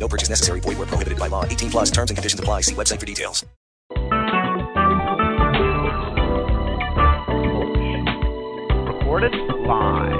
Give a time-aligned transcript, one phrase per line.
[0.00, 0.60] No purchase necessary.
[0.60, 1.44] Void where prohibited by law.
[1.44, 2.62] 18 plus terms and conditions apply.
[2.62, 3.44] See website for details.
[8.86, 9.34] Recorded
[9.66, 10.19] live.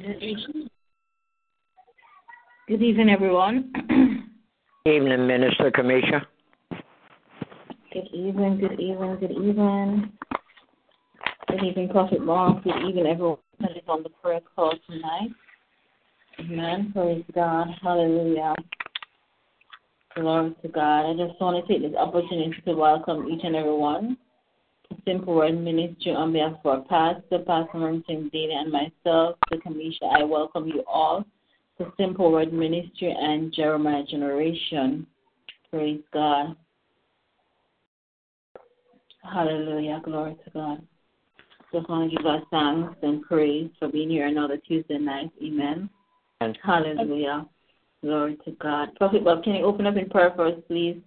[0.00, 0.68] Good evening.
[2.68, 3.72] Good evening, everyone.
[4.86, 6.22] evening, Minister Kamisha.
[7.92, 10.12] Good evening, good evening, good evening.
[11.48, 12.62] Good evening, Prophet Mark.
[12.62, 15.30] Good evening, everyone that is on the prayer call tonight.
[16.38, 16.92] Amen.
[16.94, 17.66] Praise God.
[17.82, 18.54] Hallelujah.
[20.14, 21.10] Glory to God.
[21.10, 24.16] I just want to take this opportunity to welcome each and every one
[25.08, 30.02] Simple Word Ministry on behalf of our pastor, Pastor Martin Daly, and myself, the Kamisha.
[30.02, 31.24] I welcome you all
[31.78, 35.06] to Simple Word Ministry and Jeremiah Generation.
[35.70, 36.54] Praise God.
[39.22, 40.02] Hallelujah.
[40.04, 40.86] Glory to God.
[41.72, 45.30] Just want to give us thanks and praise for being here another Tuesday night.
[45.42, 45.88] Amen.
[46.42, 47.46] And Hallelujah.
[48.02, 48.94] Glory to God.
[48.96, 51.00] Prophet Bob, can you open up in prayer for us, please?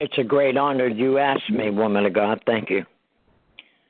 [0.00, 2.42] It's a great honor you asked me, woman of God.
[2.46, 2.84] Thank you.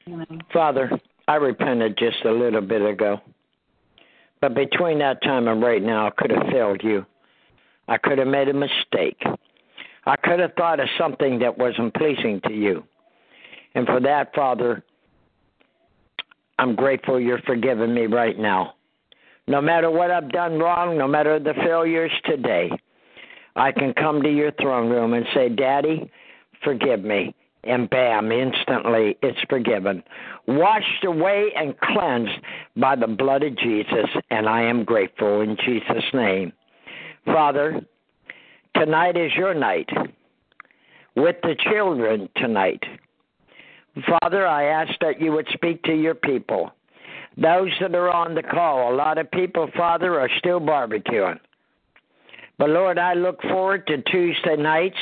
[0.09, 0.43] Amen.
[0.53, 0.91] Father,
[1.29, 3.21] I repented just a little bit ago.
[4.41, 7.07] But between that time and right now, I could have failed you.
[7.87, 9.23] I could have made a mistake.
[10.07, 12.83] I could have thought of something that wasn't pleasing to you.
[13.75, 14.83] And for that, Father,
[16.59, 18.75] I'm grateful you're forgiving me right now.
[19.47, 22.71] No matter what I've done wrong, no matter the failures today,
[23.56, 26.11] I can come to your throne room and say, Daddy,
[26.62, 27.35] forgive me.
[27.64, 30.02] And bam, instantly it's forgiven.
[30.47, 32.41] Washed away and cleansed
[32.76, 36.52] by the blood of Jesus, and I am grateful in Jesus' name.
[37.26, 37.82] Father,
[38.75, 39.91] tonight is your night
[41.17, 42.82] with the children tonight.
[44.08, 46.73] Father, I ask that you would speak to your people.
[47.37, 51.38] Those that are on the call, a lot of people, Father, are still barbecuing.
[52.61, 54.99] But Lord, I look forward to Tuesday nights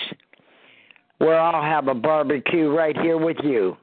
[1.18, 3.76] where I'll have a barbecue right here with you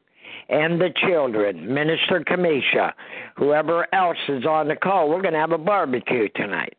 [0.47, 2.93] and the children, Minister Kamisha,
[3.35, 5.09] whoever else is on the call.
[5.09, 6.77] We're going to have a barbecue tonight.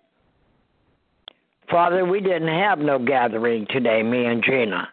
[1.70, 4.88] Father, we didn't have no gathering today, me and Gina.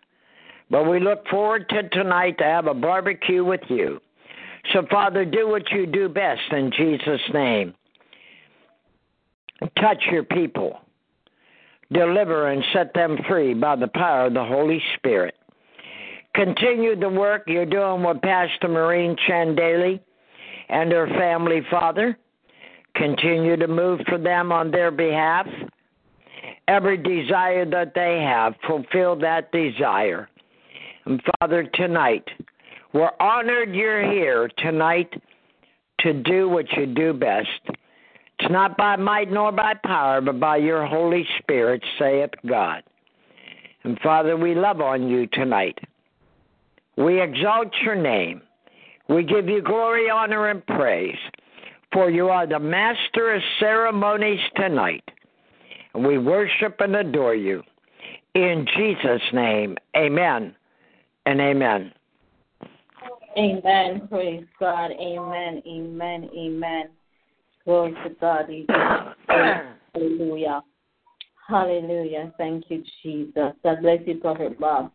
[0.69, 4.01] But we look forward to tonight to have a barbecue with you.
[4.73, 7.73] So, Father, do what you do best in Jesus' name.
[9.79, 10.81] Touch your people,
[11.91, 15.35] deliver and set them free by the power of the Holy Spirit.
[16.35, 19.99] Continue the work you're doing with Pastor Maureen Chandeli
[20.69, 22.17] and her family, Father.
[22.95, 25.47] Continue to move for them on their behalf.
[26.67, 30.29] Every desire that they have, fulfill that desire.
[31.05, 32.27] And Father, tonight,
[32.93, 35.13] we're honored you're here tonight
[35.99, 37.49] to do what you do best.
[38.39, 42.83] It's not by might nor by power, but by your Holy Spirit, saith God.
[43.83, 45.77] And Father, we love on you tonight.
[46.97, 48.41] We exalt your name.
[49.09, 51.17] We give you glory, honor, and praise,
[51.91, 55.03] for you are the master of ceremonies tonight.
[55.93, 57.61] And we worship and adore you.
[58.35, 60.55] In Jesus' name, amen
[61.25, 61.93] and amen.
[63.37, 64.07] Amen.
[64.09, 64.91] Praise God.
[64.91, 65.61] Amen.
[65.67, 66.29] Amen.
[66.35, 66.89] Amen.
[67.65, 68.49] Glory to God.
[69.93, 70.61] Hallelujah.
[71.47, 72.33] Hallelujah.
[72.37, 73.53] Thank you, Jesus.
[73.63, 74.91] God bless you, Prophet Bob.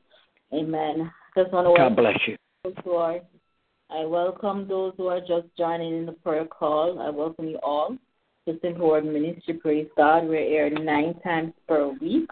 [0.53, 1.11] Amen.
[1.37, 2.37] Just want to God bless you.
[2.85, 3.21] Who are,
[3.91, 7.01] I welcome those who are just joining in the prayer call.
[7.01, 7.97] I welcome you all
[8.47, 9.55] to Simple Word Ministry.
[9.55, 10.29] Praise God.
[10.29, 12.29] We're here nine times per week.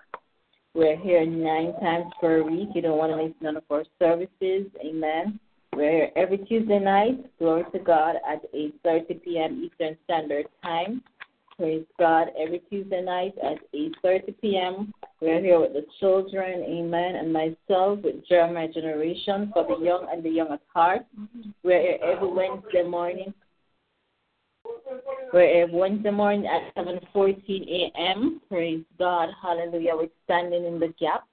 [0.74, 2.68] We're here nine times per week.
[2.74, 4.66] You don't want to miss none of our services.
[4.84, 5.40] Amen.
[5.76, 9.62] We're every Tuesday night, glory to God, at 8.30 p.m.
[9.62, 11.02] Eastern Standard Time.
[11.58, 14.94] Praise God, every Tuesday night at 8.30 p.m.
[15.20, 20.24] We're here with the children, amen, and myself with Jeremiah Generation for the young and
[20.24, 21.02] the young at heart.
[21.62, 23.34] We're here every Wednesday morning.
[25.34, 28.40] We're here Wednesday morning at 7.14 a.m.
[28.48, 29.92] Praise God, hallelujah.
[29.94, 31.24] We're standing in the gap.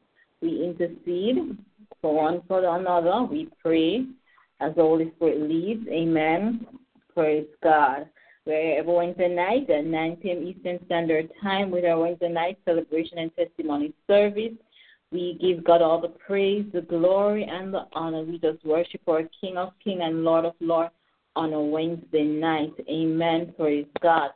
[0.42, 1.58] We intercede
[2.02, 3.24] for one for another.
[3.24, 4.06] We pray
[4.60, 5.88] as the Holy Spirit leads.
[5.88, 6.66] Amen.
[7.14, 8.08] Praise God.
[8.46, 10.44] We're every Wednesday night at 9 p.m.
[10.44, 14.54] Eastern Standard Time with our Wednesday night celebration and testimony service.
[15.12, 18.24] We give God all the praise, the glory, and the honor.
[18.24, 20.92] We just worship our King of Kings and Lord of Lords
[21.36, 22.74] on a Wednesday night.
[22.90, 23.54] Amen.
[23.58, 24.32] Praise God.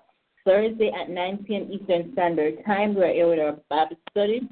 [0.45, 1.69] Thursday at 9 p.m.
[1.71, 4.47] Eastern Standard Time, we're here with our Bible study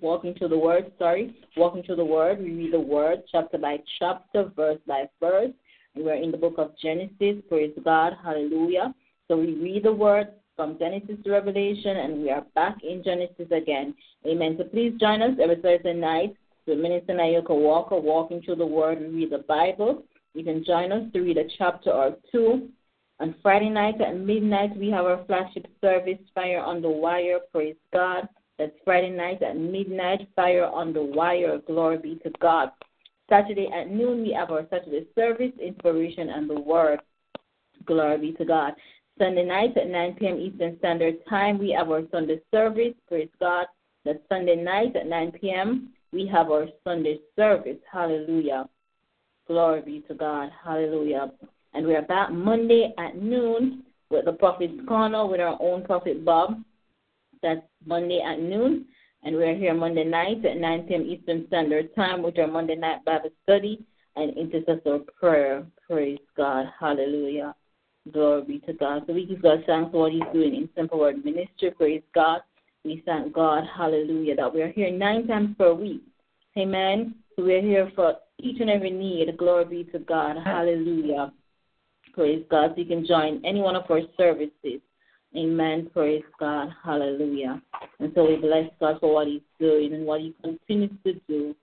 [0.00, 2.38] walking to the word, sorry, walking to the word.
[2.38, 5.52] We read the word chapter by chapter, verse by verse.
[5.94, 7.42] And we're in the book of Genesis.
[7.48, 8.14] Praise God.
[8.22, 8.94] Hallelujah.
[9.26, 13.46] So we read the word from Genesis to Revelation, and we are back in Genesis
[13.50, 13.94] again.
[14.26, 14.56] Amen.
[14.58, 16.34] So please join us every Thursday night
[16.66, 20.02] with Minister Nayoka Walker, walking through the word and read the Bible.
[20.34, 22.68] You can join us to read a chapter or two
[23.20, 27.40] On Friday night at midnight, we have our flagship service, Fire on the Wire.
[27.50, 28.28] Praise God.
[28.58, 31.58] That's Friday night at midnight, Fire on the Wire.
[31.66, 32.70] Glory be to God.
[33.30, 37.00] Saturday at noon, we have our Saturday service, Inspiration and the Word.
[37.86, 38.72] Glory be to God.
[39.18, 40.38] Sunday night at 9 p.m.
[40.38, 42.94] Eastern Standard Time, we have our Sunday service.
[43.08, 43.66] Praise God.
[44.04, 45.90] That's Sunday night at 9 p.m.
[46.12, 47.78] We have our Sunday service.
[47.92, 48.68] Hallelujah.
[49.46, 50.50] Glory be to God.
[50.64, 51.32] Hallelujah.
[51.74, 56.24] And we are back Monday at noon with the Prophet's Corner with our own Prophet
[56.24, 56.62] Bob.
[57.42, 58.86] That's Monday at noon.
[59.22, 61.02] And we're here Monday night at 9 p.m.
[61.02, 63.84] Eastern Standard Time with our Monday night Bible study
[64.16, 65.66] and intercessor prayer.
[65.86, 66.66] Praise God.
[66.78, 67.54] Hallelujah.
[68.12, 69.02] Glory be to God.
[69.06, 71.72] So we give God thanks for what He's doing in Simple Word Ministry.
[71.72, 72.40] Praise God.
[72.84, 73.64] We thank God.
[73.76, 74.36] Hallelujah.
[74.36, 76.02] That we are here nine times per week.
[76.56, 77.16] Amen.
[77.36, 79.36] So we're here for each and every need.
[79.36, 80.36] Glory be to God.
[80.44, 81.32] Hallelujah.
[82.14, 82.72] Praise God.
[82.74, 84.80] So you can join any one of our services.
[85.36, 85.90] Amen.
[85.92, 86.68] Praise God.
[86.82, 87.60] Hallelujah.
[88.00, 91.54] And so we bless God for what He's doing and what He continues to do.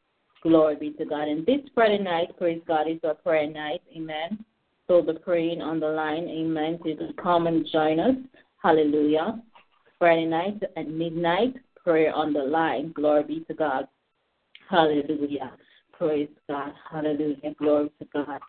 [0.44, 1.28] Glory be to God.
[1.28, 3.82] And this Friday night, praise God, is our prayer night.
[3.96, 4.46] Amen.
[4.88, 6.78] So the praying on the line, amen.
[6.84, 8.16] So you come and join us.
[8.62, 9.42] Hallelujah.
[9.98, 12.92] Friday night at midnight, prayer on the line.
[12.92, 13.88] Glory be to God.
[14.70, 15.54] Hallelujah.
[15.94, 16.74] Praise God.
[16.92, 17.56] Hallelujah.
[17.58, 18.40] Glory to God.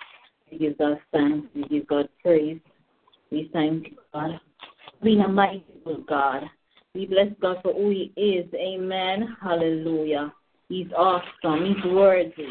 [0.50, 1.48] We give God thanks.
[1.54, 2.60] We give God praise.
[3.30, 4.40] We thank God.
[5.02, 5.64] We are mighty
[6.08, 6.44] God.
[6.94, 8.46] We bless God for who He is.
[8.54, 9.36] Amen.
[9.42, 10.32] Hallelujah.
[10.68, 11.66] He's awesome.
[11.66, 12.46] He's worthy.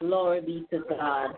[0.00, 1.34] Glory be to God.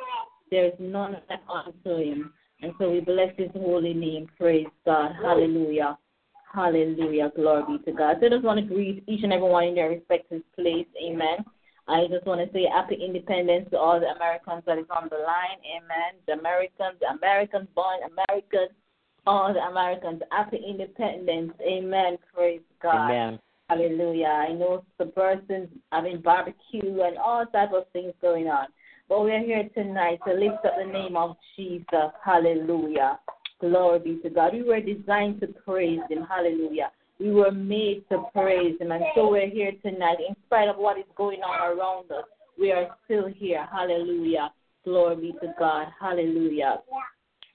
[0.50, 2.32] There is none like unto Him.
[2.60, 4.28] And so we bless His holy name.
[4.38, 5.12] Praise God.
[5.22, 5.96] Hallelujah.
[6.52, 7.32] Hallelujah.
[7.34, 8.16] Glory be to God.
[8.20, 10.86] So I just want to greet each and everyone in their respective place.
[11.02, 11.38] Amen.
[11.88, 15.16] I just want to say happy independence to all the Americans that is on the
[15.16, 15.58] line.
[15.64, 16.20] Amen.
[16.26, 18.70] The Americans, the Americans born Americans,
[19.26, 21.52] all the Americans, happy independence.
[21.60, 22.16] Amen.
[22.34, 23.10] Praise God.
[23.10, 23.38] Amen.
[23.68, 24.26] Hallelujah.
[24.26, 28.66] I know the persons having barbecue and all type of things going on.
[29.08, 32.10] But we're here tonight to lift up the name of Jesus.
[32.24, 33.18] Hallelujah.
[33.60, 34.54] Glory be to God.
[34.54, 36.26] We were designed to praise Him.
[36.28, 36.90] Hallelujah.
[37.18, 38.92] We were made to praise Him.
[38.92, 40.18] And so we're here tonight.
[40.26, 42.24] In spite of what is going on around us,
[42.58, 43.66] we are still here.
[43.70, 44.52] Hallelujah.
[44.84, 45.88] Glory be to God.
[46.00, 46.78] Hallelujah.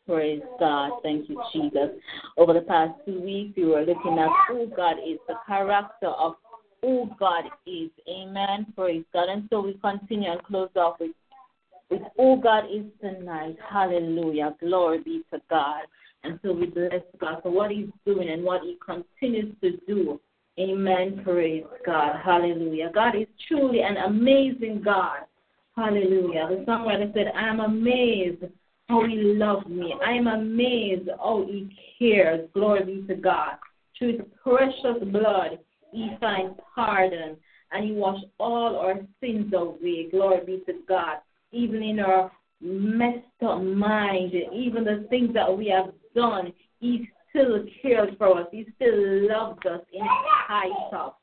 [0.07, 0.91] Praise God.
[1.01, 1.89] Thank you, Jesus.
[2.37, 6.35] Over the past two weeks, we were looking at who God is, the character of
[6.81, 7.89] who God is.
[8.07, 8.67] Amen.
[8.75, 9.29] Praise God.
[9.29, 11.11] And so we continue and close off with,
[11.89, 13.57] with who God is tonight.
[13.67, 14.55] Hallelujah.
[14.59, 15.81] Glory be to God.
[16.23, 20.19] And so we bless God for what He's doing and what He continues to do.
[20.59, 21.21] Amen.
[21.23, 22.19] Praise God.
[22.23, 22.91] Hallelujah.
[22.93, 25.21] God is truly an amazing God.
[25.75, 26.47] Hallelujah.
[26.49, 28.45] The songwriter said, I'm amazed
[28.87, 29.95] how He loves me.
[30.05, 32.47] I am amazed how He cares.
[32.53, 33.57] Glory be to God.
[33.97, 35.59] Through His precious blood,
[35.91, 37.37] He finds pardon
[37.71, 40.09] and He washes all our sins away.
[40.11, 41.17] Glory be to God.
[41.51, 47.65] Even in our messed up mind, even the things that we have done, He still
[47.81, 48.47] cares for us.
[48.51, 50.05] He still loves us in
[50.45, 51.13] spite of.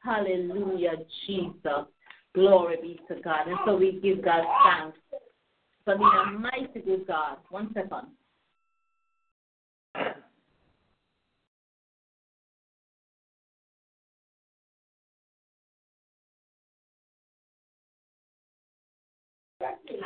[0.00, 1.86] Hallelujah, Jesus.
[2.34, 3.46] Glory be to God.
[3.46, 4.98] And so we give God thanks
[5.84, 7.38] for being a mighty good God.
[7.50, 8.08] One second.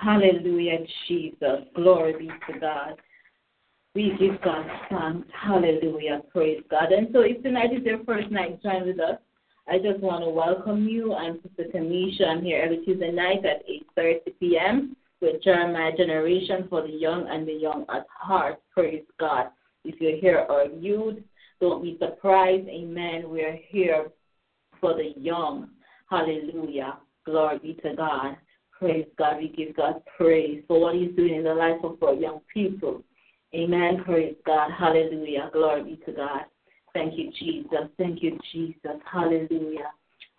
[0.01, 0.79] Hallelujah,
[1.09, 1.65] Jesus.
[1.75, 2.95] Glory be to God.
[3.95, 5.29] We give God thanks.
[5.33, 6.23] Hallelujah.
[6.31, 6.93] Praise God.
[6.93, 9.19] And so if tonight is your first night join with us,
[9.69, 11.15] I just want to welcome you.
[11.15, 12.27] I'm Sister Tanisha.
[12.29, 13.67] I'm here every Tuesday night at
[13.99, 14.97] 8.30 p.m.
[15.21, 18.61] with Jeremiah Generation for the Young and the Young at Heart.
[18.73, 19.47] Praise God.
[19.85, 21.19] If you're here or youth,
[21.61, 22.69] don't be surprised.
[22.69, 23.29] Amen.
[23.29, 24.09] We're here
[24.81, 25.71] for the young.
[26.11, 26.99] Hallelujah.
[27.25, 28.37] Glory be to God.
[28.79, 29.39] Praise God.
[29.39, 33.03] We give God praise for what He's doing in the life of our young people.
[33.55, 34.03] Amen.
[34.05, 34.71] Praise God.
[34.77, 35.51] Hallelujah.
[35.53, 36.43] Glory be to God.
[36.93, 37.89] Thank you, Jesus.
[37.97, 39.01] Thank you, Jesus.
[39.11, 39.91] Hallelujah.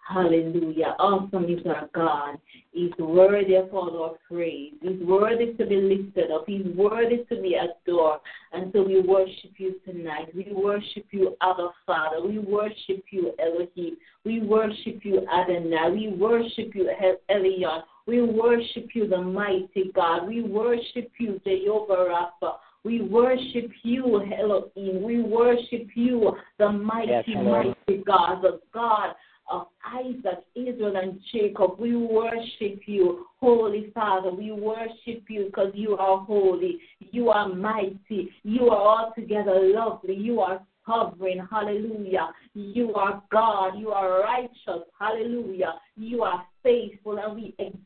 [0.08, 0.96] Hallelujah.
[1.00, 2.38] Awesome is our God.
[2.72, 4.72] He's worthy of all our praise.
[4.82, 6.46] He's worthy to be lifted up.
[6.48, 8.20] He's worthy to be adored.
[8.54, 10.34] And so we worship you tonight.
[10.34, 12.26] We worship you, Abba Father.
[12.26, 13.98] We worship you, Elohim.
[14.24, 15.92] We worship you, Adonai.
[15.92, 16.90] We worship you,
[17.30, 17.82] Elion.
[18.06, 20.26] We worship you, the mighty God.
[20.26, 22.54] We worship you, Jehovah Rapha.
[22.86, 25.04] We worship you, Elohim.
[25.04, 29.14] We worship you, the mighty, Yes, mighty God, the God
[29.50, 31.80] of Isaac, Israel, and Jacob.
[31.80, 34.32] We worship you, Holy Father.
[34.32, 36.80] We worship you because you are holy.
[37.00, 38.32] You are mighty.
[38.44, 40.16] You are altogether lovely.
[40.16, 41.48] You are sovereign.
[41.50, 42.30] Hallelujah.
[42.54, 43.78] You are God.
[43.78, 44.88] You are righteous.
[45.00, 45.76] Hallelujah.
[45.96, 47.82] You are faithful, and we exalt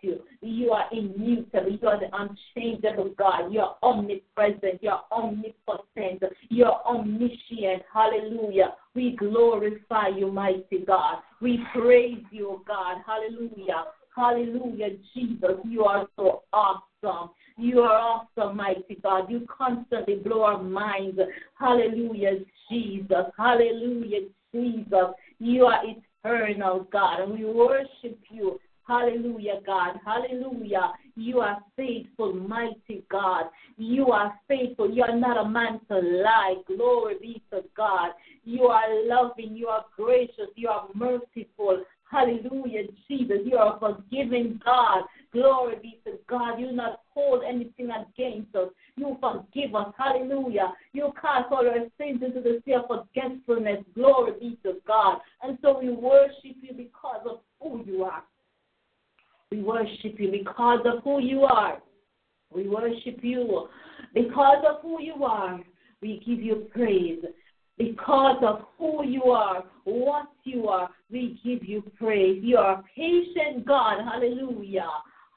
[0.00, 0.20] you.
[0.40, 1.70] You are immutable.
[1.70, 3.52] You are the unchangeable God.
[3.52, 4.82] You are omnipresent.
[4.82, 6.22] You are omnipotent.
[6.48, 7.82] You are omniscient.
[7.92, 8.74] Hallelujah.
[8.94, 11.18] We glorify you, mighty God.
[11.40, 12.98] We praise you, God.
[13.06, 13.84] Hallelujah.
[14.14, 15.56] Hallelujah, Jesus.
[15.64, 17.30] You are so awesome.
[17.56, 17.98] You are
[18.36, 19.30] awesome, mighty God.
[19.30, 21.18] You constantly blow our minds.
[21.54, 23.26] Hallelujah, Jesus.
[23.36, 25.14] Hallelujah, Jesus.
[25.38, 28.58] You are eternal, God, and we worship you.
[28.88, 30.00] Hallelujah, God.
[30.02, 30.92] Hallelujah.
[31.14, 33.44] You are faithful, mighty God.
[33.76, 34.90] You are faithful.
[34.90, 36.54] You are not a man to lie.
[36.66, 38.12] Glory be to God.
[38.44, 39.54] You are loving.
[39.54, 40.48] You are gracious.
[40.54, 41.84] You are merciful.
[42.10, 43.40] Hallelujah, Jesus.
[43.44, 45.02] You are a forgiving God.
[45.34, 46.58] Glory be to God.
[46.58, 48.70] You not hold anything against us.
[48.96, 49.92] You forgive us.
[49.98, 50.72] Hallelujah.
[50.94, 53.84] You cast all our sins into the sea of forgetfulness.
[53.94, 55.18] Glory be to God.
[55.42, 58.22] And so we worship you because of who you are.
[59.50, 61.78] We worship you because of who you are.
[62.52, 63.68] We worship you
[64.14, 65.60] because of who you are.
[66.00, 67.24] We give you praise
[67.78, 70.90] because of who you are, what you are.
[71.10, 72.40] We give you praise.
[72.42, 74.04] You are patient God.
[74.04, 74.88] Hallelujah.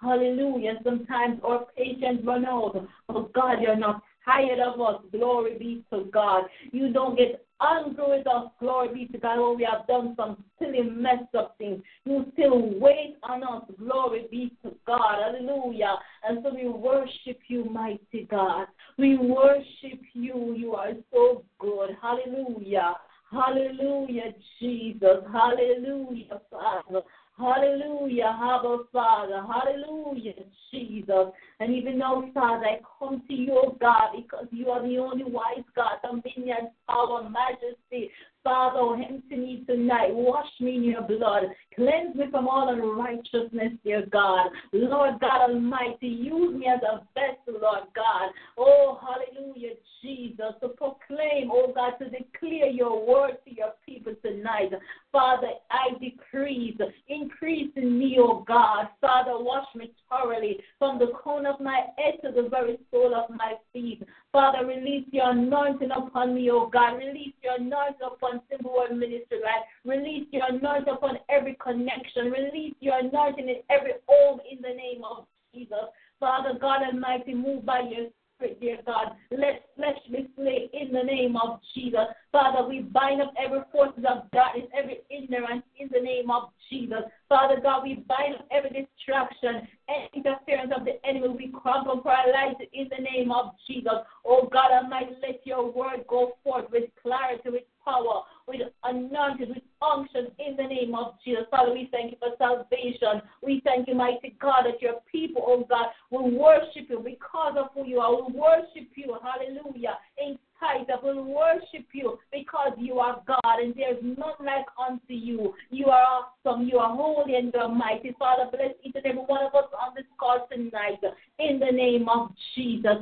[0.02, 0.74] Hallelujah.
[0.84, 2.88] Sometimes our patience run out.
[3.08, 5.02] But God, you're not tired of us.
[5.12, 6.46] Glory be to God.
[6.72, 8.52] You don't get angry with us.
[8.60, 9.38] Glory be to God.
[9.40, 11.82] Oh, we have done some silly messed up things.
[12.06, 13.64] You still wait on us.
[13.78, 15.18] Glory be to God.
[15.24, 15.96] Hallelujah.
[16.28, 18.68] And so we worship you, mighty God.
[18.98, 20.56] We worship you.
[20.58, 21.92] You are so good.
[22.02, 22.96] Hallelujah.
[23.32, 25.24] Hallelujah, Jesus.
[25.32, 27.02] Hallelujah, Father.
[27.42, 29.44] Hallelujah, Abba Father.
[29.52, 30.34] Hallelujah,
[30.70, 31.34] Jesus.
[31.60, 35.66] And even now, Father, I come to you, God, because you are the only wise
[35.76, 38.12] God, dominion, power, majesty.
[38.44, 40.10] Father, empty me tonight.
[40.12, 41.44] Wash me in your blood.
[41.76, 44.48] Cleanse me from all unrighteousness, dear God.
[44.74, 48.32] Lord God Almighty, use me as a vessel, Lord God.
[48.58, 54.72] Oh, hallelujah, Jesus, to proclaim, oh God, to declare your word to your people tonight.
[55.12, 56.78] Father, I decrease,
[57.10, 58.88] increase in me, oh God.
[59.02, 63.30] Father, wash me thoroughly from the corner of my head to the very sole of
[63.30, 64.04] my feet.
[64.32, 66.96] Father, release your anointing upon me, oh God.
[66.96, 69.64] Release your anointing upon Simple Word Ministry, right?
[69.84, 72.32] Release your anointing upon every connection.
[72.32, 75.92] Release your anointing in every home in the name of Jesus.
[76.22, 78.08] Father God Almighty, move by your
[78.42, 79.16] spirit, dear God.
[79.32, 82.08] Let flesh be slain in the name of Jesus.
[82.32, 87.04] Father, we bind up every forces of darkness, every ignorance in the name of Jesus.
[87.30, 91.30] Father God, we bind up every distraction and interference of the enemy.
[91.30, 94.06] We crumple, paralyze it in the name of Jesus.
[94.26, 99.64] Oh God Almighty, let your word go forth with clarity, with power, with anointed, with
[99.82, 101.44] unction in the name of Jesus.
[101.50, 103.22] Father, we thank you for salvation.
[103.42, 107.68] We thank you, mighty God, that your people, oh God, will worship you because of
[107.74, 108.12] who you are.
[108.12, 113.74] Will worship you, hallelujah, in spite of, will worship you because you are God and
[113.76, 115.54] there's none like unto you.
[115.70, 116.04] You are
[116.46, 118.16] awesome, you are holy and you are mighty.
[118.20, 121.00] Father, bless each and every one of us on this call tonight
[121.40, 122.98] in the name of Jesus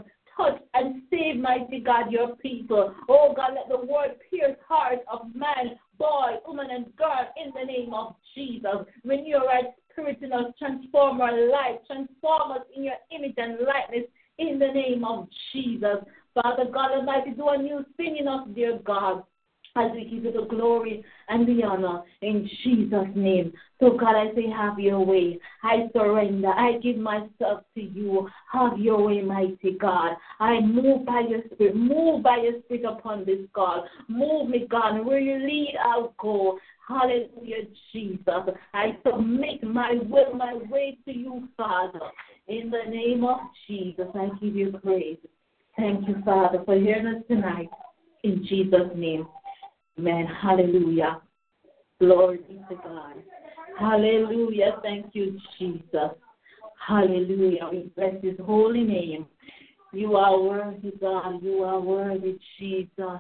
[0.74, 2.94] and save, mighty God, your people.
[3.08, 7.66] Oh God, let the word pierce hearts of man, boy, woman, and girl in the
[7.66, 8.86] name of Jesus.
[9.04, 13.60] Renew your right spirit in us, transform our life, transform us in your image and
[13.60, 15.98] likeness in the name of Jesus.
[16.34, 19.24] Father God Almighty, do a new thing in us, dear God
[19.80, 23.54] as we give you the glory and the honor in Jesus' name.
[23.80, 25.40] So, God, I say, have your way.
[25.64, 26.50] I surrender.
[26.50, 28.28] I give myself to you.
[28.52, 30.16] Have your way, mighty God.
[30.40, 31.76] I move by your spirit.
[31.76, 33.84] Move by your spirit upon this God.
[34.08, 35.06] Move me, God.
[35.06, 36.60] Where you lead, I'll go.
[36.88, 38.56] Hallelujah, Jesus.
[38.74, 42.00] I submit my will, my way to you, Father.
[42.48, 43.38] In the name of
[43.68, 45.18] Jesus, I give you praise.
[45.78, 47.70] Thank you, Father, for hearing us tonight.
[48.24, 49.28] In Jesus' name.
[50.00, 50.28] Amen.
[50.42, 51.20] Hallelujah.
[52.00, 53.16] Glory to God.
[53.78, 54.78] Hallelujah.
[54.82, 56.12] Thank you, Jesus.
[56.88, 57.68] Hallelujah.
[57.70, 59.26] We bless his holy name.
[59.92, 61.44] You are worthy, God.
[61.44, 63.20] You are worthy, Jesus.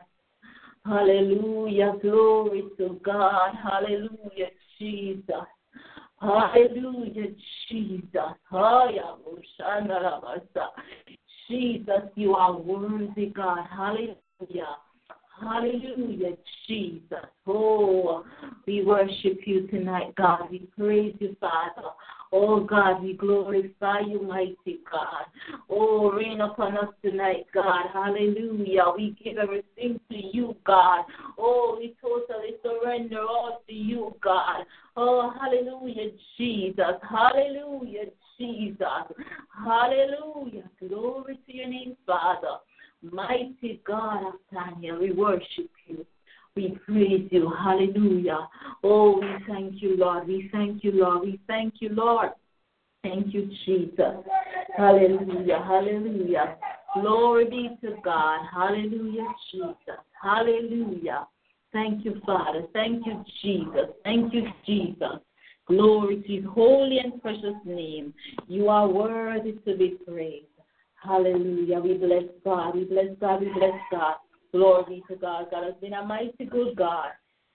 [0.86, 1.96] Hallelujah.
[2.02, 3.56] Glory to God.
[3.62, 5.26] Hallelujah, Jesus.
[6.22, 7.28] Hallelujah,
[7.70, 8.14] Jesus.
[11.50, 13.66] Jesus, you are worthy, God.
[13.70, 14.78] Hallelujah.
[15.42, 16.36] Hallelujah,
[16.68, 17.26] Jesus.
[17.48, 18.26] Oh,
[18.68, 20.50] we worship you tonight, God.
[20.52, 21.90] We praise you, Father.
[22.32, 25.26] Oh God, we glorify you, mighty God.
[25.70, 27.86] Oh, rain upon us tonight, God.
[27.92, 28.84] Hallelujah.
[28.96, 31.06] We give everything to you, God.
[31.40, 34.66] Oh, we totally surrender all to you, God.
[34.96, 37.00] Oh, hallelujah, Jesus.
[37.10, 38.06] Hallelujah,
[38.38, 38.78] Jesus.
[39.66, 40.70] Hallelujah.
[40.88, 42.58] Glory to your name, Father.
[43.02, 46.06] Mighty God of Daniel, we worship you.
[46.56, 47.52] We praise you.
[47.64, 48.48] Hallelujah.
[48.84, 50.28] Oh, we thank you, Lord.
[50.28, 51.22] We thank you, Lord.
[51.22, 52.32] We thank you, Lord.
[53.04, 54.16] Thank you, Jesus.
[54.76, 55.64] Hallelujah.
[55.66, 56.58] Hallelujah.
[56.96, 58.40] Glory be to God.
[58.54, 60.00] Hallelujah, Jesus.
[60.22, 61.28] Hallelujah.
[61.72, 62.64] Thank you, Father.
[62.74, 63.96] Thank you, Jesus.
[64.04, 65.20] Thank you, Jesus.
[65.68, 68.14] Glory to his holy and precious name.
[68.48, 70.48] You are worthy to be praised.
[71.02, 71.80] Hallelujah.
[71.80, 72.76] We bless God.
[72.76, 73.42] We bless God.
[73.42, 74.16] We bless God.
[74.52, 75.48] Glory to God.
[75.52, 77.12] God has been a mighty good God.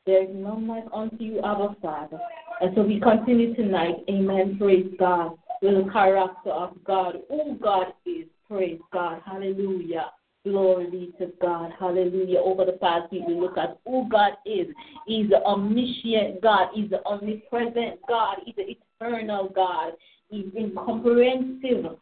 [0.07, 2.19] There is none like unto you, our Father.
[2.61, 3.97] And so we continue tonight.
[4.09, 4.57] Amen.
[4.59, 5.37] Praise God.
[5.63, 7.17] With the character of God.
[7.29, 8.27] Who God is.
[8.49, 9.21] Praise God.
[9.25, 10.11] Hallelujah.
[10.45, 11.73] Glory to God.
[11.79, 12.39] Hallelujah.
[12.39, 14.67] Over the past week, we look at who God is.
[15.07, 16.69] He's the omniscient God.
[16.75, 18.39] He's the omnipresent God.
[18.45, 19.93] He's the eternal God.
[20.29, 21.99] He's incomprehensible.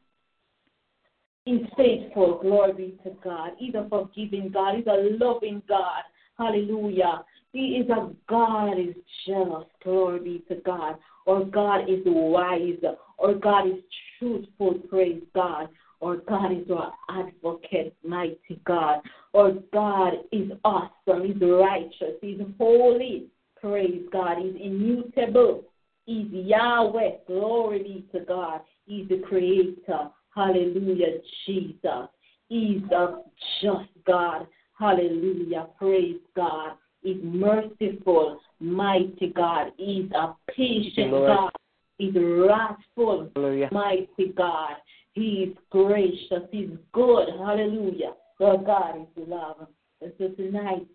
[1.44, 2.38] He's faithful.
[2.40, 3.52] Glory to God.
[3.58, 4.76] He's a forgiving God.
[4.76, 6.02] He's a loving God.
[6.38, 7.24] Hallelujah.
[7.52, 8.94] He is a God is
[9.26, 9.66] jealous.
[9.82, 10.96] Glory be to God.
[11.26, 12.78] Or God is wise.
[13.18, 13.82] Or God is
[14.18, 14.74] truthful.
[14.88, 15.68] Praise God.
[16.00, 19.00] Or God is our advocate, mighty God.
[19.32, 21.24] Or God is awesome.
[21.24, 22.18] He's righteous.
[22.20, 23.26] He's holy.
[23.60, 24.38] Praise God.
[24.38, 25.64] He's immutable.
[26.06, 27.10] He's Yahweh.
[27.26, 28.60] Glory be to God.
[28.86, 30.08] He's the creator.
[30.34, 32.08] Hallelujah, Jesus.
[32.48, 33.22] He's a
[33.62, 34.46] just God.
[34.78, 35.68] Hallelujah.
[35.78, 36.72] Praise God.
[37.02, 39.72] He's merciful, mighty God.
[39.76, 41.28] He's a patient Lord.
[41.28, 41.50] God.
[41.98, 43.68] He's wrathful, Hallelujah.
[43.72, 44.76] mighty God.
[45.12, 46.42] He's gracious.
[46.50, 47.28] He's good.
[47.38, 48.12] Hallelujah.
[48.40, 49.66] Our God is love.
[50.00, 50.86] And so tonight,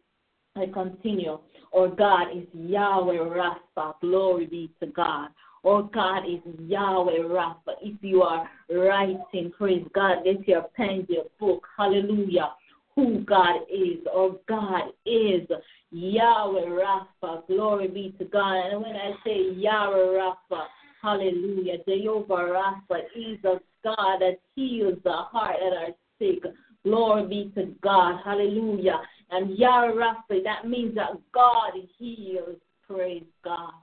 [0.55, 1.39] I continue.
[1.75, 3.93] Our God is Yahweh Rapha.
[4.01, 5.29] Glory be to God.
[5.67, 7.75] Our God is Yahweh Rapha.
[7.81, 11.67] If you are writing, praise God, get your pen, your book.
[11.77, 12.51] Hallelujah.
[12.95, 13.97] Who God is.
[14.15, 15.45] Our God is
[15.91, 17.45] Yahweh Rapha.
[17.47, 18.71] Glory be to God.
[18.71, 20.67] And when I say Yahweh Rapha,
[21.01, 26.49] hallelujah, Jehovah Rapha is a God that heals the heart that are sick.
[26.85, 28.21] Glory be to God.
[28.23, 29.01] Hallelujah.
[29.31, 32.55] And Yahweh Rapha, that means that God heals.
[32.87, 33.73] Praise God.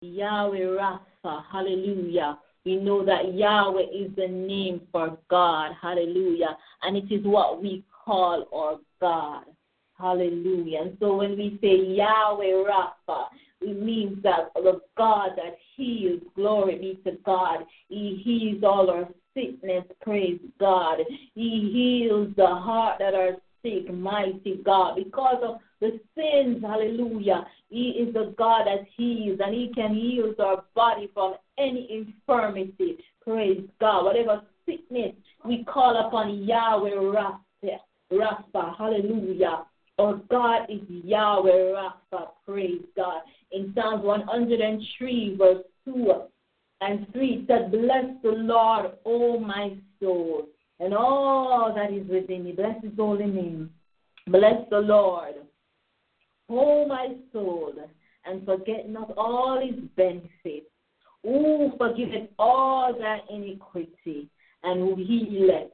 [0.00, 1.42] Yahweh Rapha.
[1.50, 2.38] Hallelujah.
[2.64, 5.72] We know that Yahweh is the name for God.
[5.80, 6.56] Hallelujah.
[6.82, 9.44] And it is what we call our God.
[9.98, 10.80] Hallelujah.
[10.82, 13.24] And so when we say Yahweh Rapha,
[13.60, 17.64] it means that the God that heals, glory be to God.
[17.88, 21.00] He heals all our sickness, praise God.
[21.34, 27.46] He heals the heart that are sick, mighty God, because of the sins, hallelujah.
[27.68, 32.98] He is the God that heals, and He can heal our body from any infirmity,
[33.22, 34.04] praise God.
[34.04, 35.14] Whatever sickness,
[35.44, 37.78] we call upon Yahweh Rapha,
[38.12, 39.64] Rapha, hallelujah.
[39.98, 43.22] Our God is Yahweh Rapha, praise God.
[43.52, 46.12] In Psalms 103, verse 2
[46.80, 50.46] and 3, it said, Bless the Lord, O my soul,
[50.78, 52.52] and all that is within me.
[52.52, 53.70] Bless his holy name.
[54.26, 55.34] Bless the Lord,
[56.50, 57.74] O my soul,
[58.24, 60.66] and forget not all his benefits.
[61.22, 64.28] Who forgiveth all thy iniquity,
[64.62, 65.70] and who healeth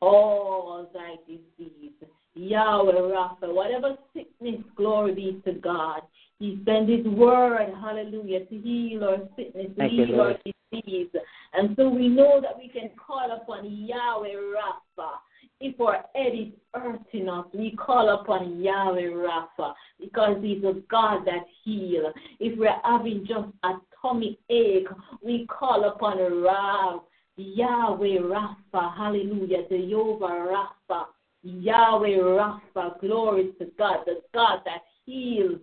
[0.00, 1.92] all thy disease.
[2.34, 6.02] Yahweh Rapha, whatever sickness, glory be to God.
[6.38, 10.34] He sent His word, hallelujah, to heal our sickness, to Thank you, heal our
[10.72, 11.08] disease.
[11.52, 15.10] And so we know that we can call upon Yahweh Rapha.
[15.60, 21.26] If our head is hurting us, we call upon Yahweh Rapha because He's a God
[21.26, 22.14] that heals.
[22.38, 24.88] If we're having just a tummy ache,
[25.22, 27.02] we call upon Rav,
[27.36, 30.26] Yahweh Rapha, hallelujah, Jehovah
[30.88, 31.04] Rapha,
[31.42, 35.60] Yahweh Rapha, glory to God, the God that heals,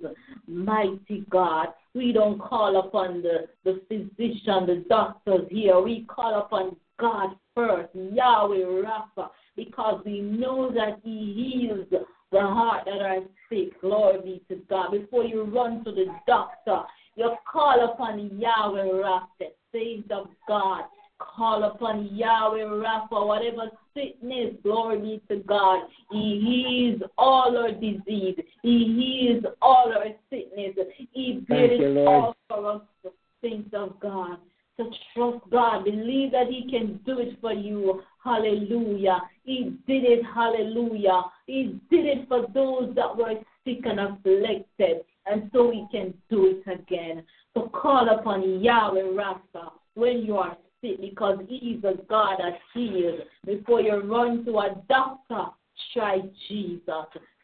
[0.48, 1.70] mighty God.
[1.96, 5.82] We don't call upon the, the physician, the doctors here.
[5.82, 11.88] We call upon God first, Yahweh Rapha, because we know that He heals
[12.32, 13.80] the heart that are sick.
[13.82, 14.92] Glory be to God.
[14.92, 16.84] Before you run to the doctor,
[17.16, 20.84] you call upon Yahweh Rapha, saints of God.
[21.20, 25.88] call upon Yahweh Rapha, whatever sickness, glory be to God.
[26.12, 28.38] He heals all our disease.
[28.62, 30.76] He heals all our sickness.
[31.12, 34.38] He did it all for us, the saints of God.
[34.78, 35.86] So trust God.
[35.86, 38.02] Believe that He can do it for you.
[38.24, 39.22] Hallelujah.
[39.44, 40.24] He did it.
[40.24, 41.24] Hallelujah.
[41.48, 43.34] He did it for those that were
[43.66, 45.02] sick and afflicted.
[45.26, 47.24] And so He can do it again.
[47.54, 52.60] So call upon Yahweh Rapha when you are sick because He is a God that
[52.74, 53.22] heals.
[53.46, 55.46] Before you run to a doctor,
[55.94, 56.84] try Jesus.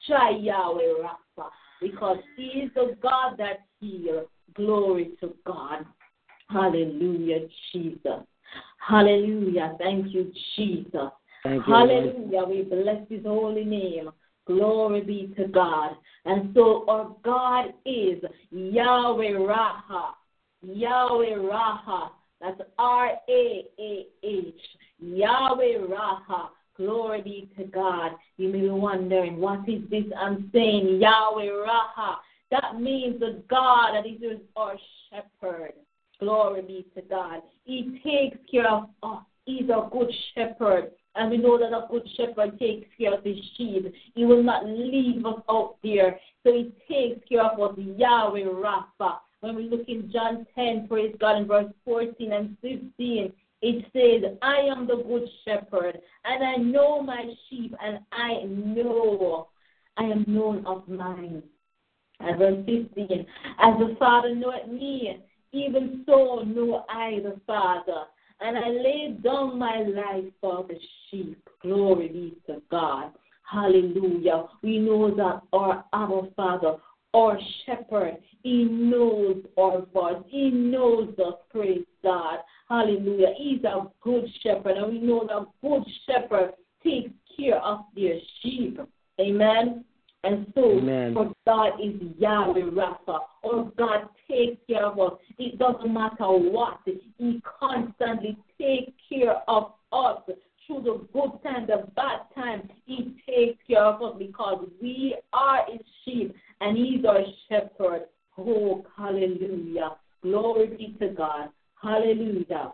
[0.05, 1.49] Try Yahweh Rapha
[1.81, 4.27] because He is the God that heals.
[4.53, 5.83] Glory to God.
[6.53, 8.21] Hallelujah, Jesus.
[8.77, 9.75] Hallelujah.
[9.79, 11.09] Thank you, Jesus.
[11.43, 12.41] Thank you, Hallelujah.
[12.41, 12.49] Lord.
[12.49, 14.11] We bless his holy name.
[14.45, 15.91] Glory be to God.
[16.25, 20.11] And so our God is Yahweh Raha.
[20.61, 22.09] Yahweh Raha.
[22.39, 24.55] That's R A A H.
[24.99, 26.49] Yahweh Raha.
[26.75, 28.11] Glory be to God.
[28.37, 30.99] You may be wondering, what is this I'm saying?
[31.01, 32.15] Yahweh Raha.
[32.51, 34.75] That means the God that is our
[35.09, 35.73] shepherd.
[36.23, 37.41] Glory be to God.
[37.65, 39.23] He takes care of us.
[39.45, 40.91] He's a good shepherd.
[41.15, 43.93] And we know that a good shepherd takes care of his sheep.
[44.15, 46.17] He will not leave us out there.
[46.43, 49.17] So he takes care of us, Yahweh Rapha.
[49.41, 54.37] When we look in John 10, praise God, in verse 14 and 15, it says,
[54.41, 59.49] I am the good shepherd, and I know my sheep, and I know,
[59.97, 61.43] I am known of mine.
[62.21, 63.25] And verse 15,
[63.59, 65.19] as the Father knoweth me,
[65.53, 68.03] even so know I the Father.
[68.41, 70.75] And I lay down my life for the
[71.09, 71.37] sheep.
[71.61, 73.11] Glory be to God.
[73.49, 74.47] Hallelujah.
[74.61, 75.85] We know that our
[76.35, 76.75] Father,
[77.13, 80.23] our shepherd, he knows our voice.
[80.27, 81.35] He knows us.
[81.51, 82.39] Praise God.
[82.67, 83.33] Hallelujah.
[83.37, 84.75] He's a good shepherd.
[84.77, 88.79] And we know that good shepherd takes care of their sheep.
[89.21, 89.85] Amen.
[90.23, 91.13] And so, Amen.
[91.13, 95.19] for God is Yahweh Rapha, or God takes care of us.
[95.37, 96.79] It doesn't matter what,
[97.17, 100.21] He constantly takes care of us
[100.65, 102.69] through the good time, the bad time.
[102.85, 108.03] He takes care of us because we are His sheep, and He's our shepherd.
[108.37, 109.97] Oh, hallelujah.
[110.21, 111.49] Glory be to God.
[111.81, 112.71] Hallelujah.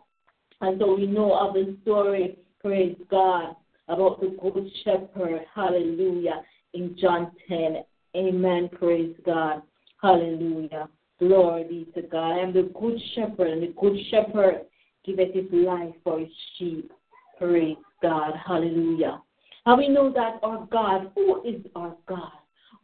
[0.61, 3.55] And so we know of the story, praise God,
[3.87, 5.41] about the good shepherd.
[5.55, 7.83] Hallelujah in John 10.
[8.15, 8.69] Amen.
[8.77, 9.61] Praise God.
[10.01, 10.89] Hallelujah.
[11.19, 12.33] Glory be to God.
[12.33, 14.61] I am the good shepherd, and the good shepherd
[15.05, 16.91] giveth his life for his sheep.
[17.37, 18.33] Praise God.
[18.45, 19.21] Hallelujah.
[19.65, 22.31] And we know that our God, who is our God?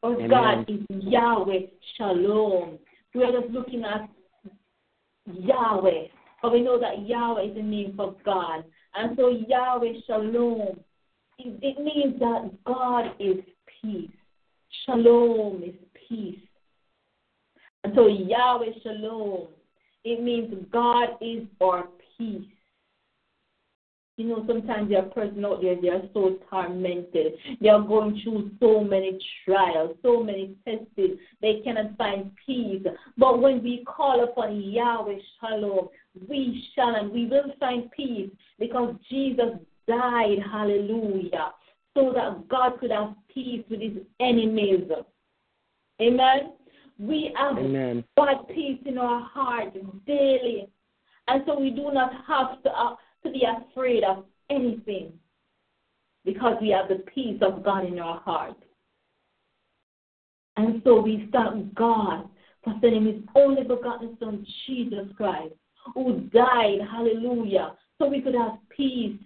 [0.03, 0.29] Our Amen.
[0.29, 1.67] God is Yahweh
[1.97, 2.77] Shalom.
[3.13, 4.09] We are just looking at
[5.25, 6.07] Yahweh.
[6.41, 8.65] But we know that Yahweh is the name for God.
[8.93, 10.79] And so Yahweh Shalom,
[11.39, 13.37] it, it means that God is
[13.85, 14.11] peace.
[14.85, 15.75] Shalom is
[16.07, 16.39] peace.
[17.83, 19.47] And so Yahweh Shalom,
[20.03, 22.47] it means God is our peace.
[24.17, 27.33] You know, sometimes there are persons out there, they are so tormented.
[27.59, 30.87] They are going through so many trials, so many tests.
[31.41, 32.85] They cannot find peace.
[33.17, 35.89] But when we call upon Yahweh Shalom,
[36.29, 41.51] we shall and we will find peace because Jesus died, hallelujah,
[41.95, 44.83] so that God could have peace with his enemies.
[46.01, 46.53] Amen.
[46.99, 48.03] We have Amen.
[48.17, 49.73] God peace in our heart
[50.05, 50.69] daily.
[51.27, 55.13] And so we do not have to, uh, to be afraid of anything
[56.23, 58.57] because we have the peace of God in our heart.
[60.57, 62.29] And so we thank God
[62.63, 65.53] for sending his only begotten Son, Jesus Christ,
[65.93, 69.19] who died, hallelujah, so we could have peace.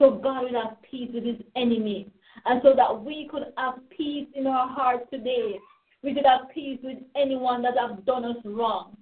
[0.00, 2.08] So God would have peace with his enemies.
[2.46, 5.58] And so that we could have peace in our hearts today.
[6.02, 8.96] We could have peace with anyone that have done us wrong.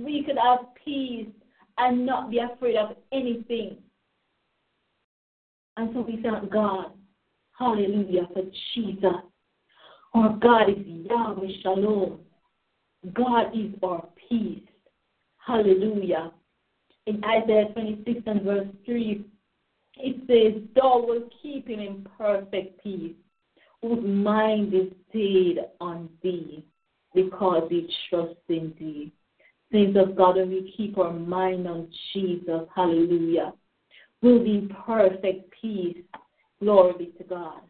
[0.00, 1.28] We could have peace
[1.76, 3.76] and not be afraid of anything.
[5.76, 6.92] And so we thank God.
[7.58, 8.42] Hallelujah for
[8.74, 9.12] Jesus.
[10.14, 12.20] Our God is Yahweh Shalom.
[13.14, 14.62] God is our peace.
[15.44, 16.32] Hallelujah.
[17.06, 19.24] In Isaiah 26 and verse 3,
[19.96, 23.14] it says, Thou wilt keep him in perfect peace,
[23.80, 26.64] whose mind is stayed on thee,
[27.14, 29.12] because he trusts in thee.
[29.70, 33.52] Saints of God, when we keep our mind on Jesus, hallelujah,
[34.20, 35.98] we'll be in perfect peace.
[36.60, 37.60] Glory be to God.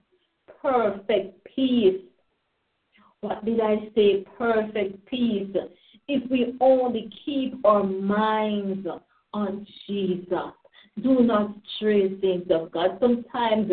[0.61, 2.03] Perfect peace.
[3.21, 4.25] What did I say?
[4.37, 5.57] Perfect peace.
[6.09, 8.87] If we only keep our minds
[9.33, 10.53] on Jesus.
[11.01, 12.99] Do not stray, saints of God.
[13.01, 13.73] Sometimes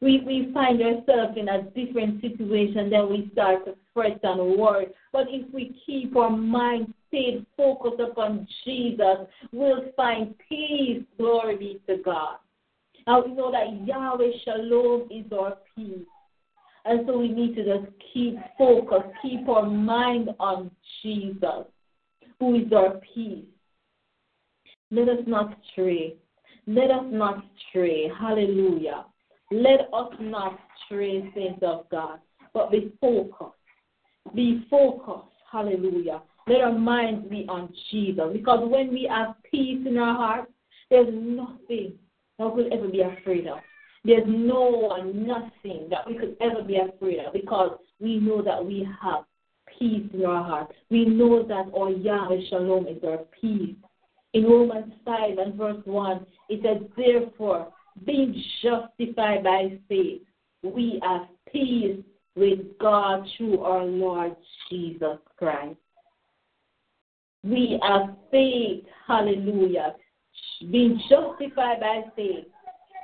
[0.00, 4.86] we, we find ourselves in a different situation, then we start to fret and worry.
[5.12, 11.02] But if we keep our mind stayed focused upon Jesus, we'll find peace.
[11.18, 12.36] Glory be to God.
[13.06, 16.06] Now we know that Yahweh Shalom is our peace.
[16.84, 20.70] And so we need to just keep focused, keep our mind on
[21.02, 21.66] Jesus,
[22.38, 23.44] who is our peace.
[24.90, 26.14] Let us not stray.
[26.70, 28.08] Let us not stray.
[28.16, 29.04] Hallelujah.
[29.50, 30.56] Let us not
[30.86, 32.20] stray, saints of God,
[32.54, 33.58] but be focused.
[34.36, 35.34] Be focused.
[35.50, 36.22] Hallelujah.
[36.46, 38.24] Let our minds be on Jesus.
[38.32, 40.52] Because when we have peace in our hearts,
[40.90, 41.94] there's nothing
[42.38, 43.58] that we'll ever be afraid of.
[44.04, 48.64] There's no one, nothing that we could ever be afraid of because we know that
[48.64, 49.24] we have
[49.76, 50.72] peace in our heart.
[50.88, 53.74] We know that our Yahweh Shalom is our peace.
[54.32, 57.72] In Romans 5 and verse 1, it says, Therefore,
[58.06, 60.22] being justified by faith,
[60.62, 61.98] we have peace
[62.36, 64.36] with God through our Lord
[64.68, 65.76] Jesus Christ.
[67.42, 69.96] We have faith, hallelujah.
[70.70, 72.44] Being justified by faith,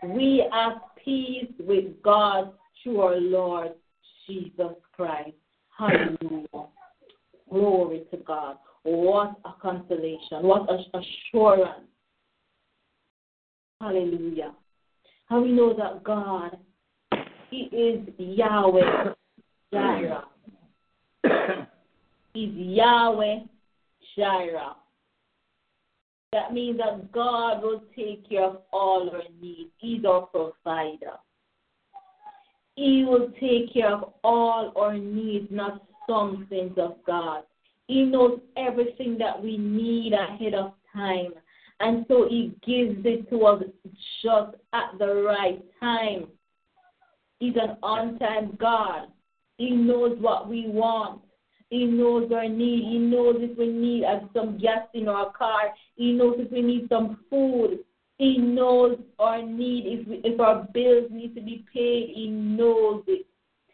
[0.05, 3.73] we have peace with God through our Lord
[4.27, 5.33] Jesus Christ.
[5.77, 6.67] Hallelujah.
[7.51, 8.57] Glory to God.
[8.89, 10.45] What a consolation.
[10.45, 11.89] What an assurance.
[13.81, 14.53] Hallelujah.
[15.25, 16.57] How we know that God,
[17.51, 19.11] He is Yahweh
[19.73, 20.25] Jireh.
[22.33, 23.41] He's Yahweh
[24.17, 24.77] Jireh.
[26.33, 29.71] That means that God will take care of all our needs.
[29.79, 31.17] He's our provider.
[32.77, 37.43] He will take care of all our needs, not some things of God.
[37.89, 41.33] He knows everything that we need ahead of time.
[41.81, 43.63] And so He gives it to us
[44.23, 46.27] just at the right time.
[47.39, 49.09] He's an on time God.
[49.59, 51.21] He knows what we want.
[51.71, 52.85] He knows our need.
[52.85, 55.75] He knows if we need uh, some gas in our car.
[55.97, 57.81] He knows if we need some food.
[58.19, 59.85] He knows our need.
[59.87, 63.27] If, we, if our bills need to be paid, He knows it.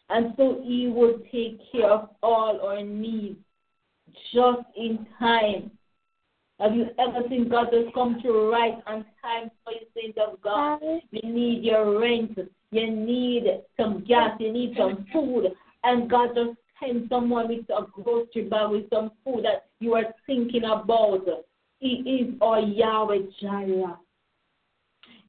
[0.09, 3.39] And so He will take care of all our needs
[4.33, 5.71] just in time.
[6.61, 10.41] Have you ever seen God just come through right on time for you, saints of
[10.43, 10.81] God?
[11.11, 12.39] You need your rent.
[12.71, 13.45] You need
[13.77, 14.37] some gas.
[14.39, 15.47] You need some food.
[15.85, 20.15] And God just send someone with a grocery bag with some food that you are
[20.27, 21.27] thinking about.
[21.81, 23.99] He is our Yahweh Jireh.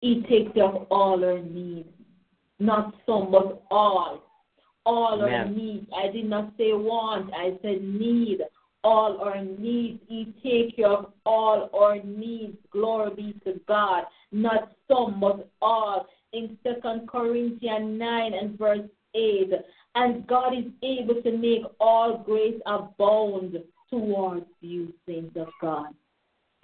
[0.02, 1.90] He takes care of all our needs.
[2.60, 4.22] Not some, but all.
[4.86, 5.34] All Amen.
[5.34, 5.88] our needs.
[5.96, 8.42] I did not say want, I said need
[8.84, 10.00] all our needs.
[10.08, 12.58] He take care of all our needs.
[12.72, 14.04] Glory be to God.
[14.32, 16.08] Not some, but all.
[16.34, 19.52] In Second Corinthians 9 and verse 8.
[19.96, 23.58] And God is able to make all grace abound
[23.90, 25.88] towards you, saints of God.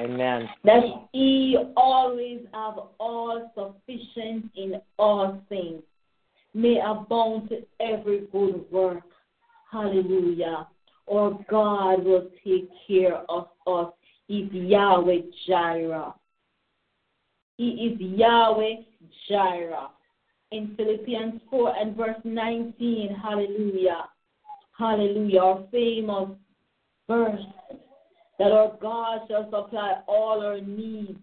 [0.02, 0.50] Amen.
[0.64, 5.84] That He always have all sufficient in all things.
[6.54, 9.04] May abound to every good work.
[9.72, 10.68] Hallelujah.
[11.10, 13.92] Or God will take care of us.
[14.28, 16.14] He's Yahweh Jireh.
[17.58, 18.84] He is Yahweh
[19.28, 19.90] Jireh
[20.52, 23.16] in Philippians 4 and verse 19.
[23.22, 24.06] Hallelujah.
[24.78, 25.40] Hallelujah.
[25.40, 26.30] Our famous
[27.08, 27.42] verse
[28.38, 31.18] that our God shall supply all our needs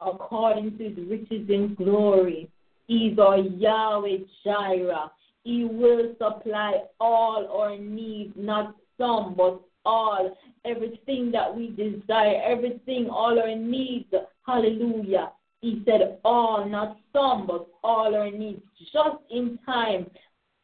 [0.00, 2.48] according to his riches in glory.
[2.86, 5.10] He's our Yahweh Jireh.
[5.42, 10.36] He will supply all our needs, not some, but all.
[10.64, 14.12] Everything that we desire, everything, all our needs.
[14.44, 15.30] Hallelujah.
[15.60, 18.60] He said all, not some, but all our needs,
[18.92, 20.06] just in time.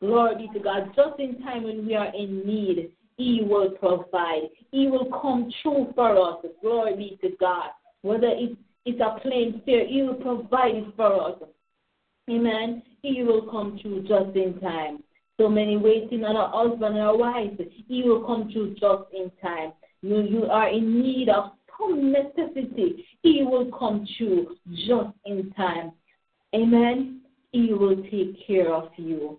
[0.00, 0.92] Glory be to God.
[0.96, 4.48] Just in time when we are in need, He will provide.
[4.72, 6.44] He will come true for us.
[6.60, 7.70] Glory be to God.
[8.02, 11.38] Whether it's, it's a plane fare, He will provide it for us.
[12.28, 12.82] Amen.
[13.02, 15.02] He will come true just in time.
[15.38, 17.58] So many waiting on a husband or a wife.
[17.88, 19.72] He will come true just in time.
[20.02, 24.56] You, you are in need of some necessity, He will come true
[24.86, 25.92] just in time.
[26.54, 27.20] Amen.
[27.52, 29.38] He will take care of you.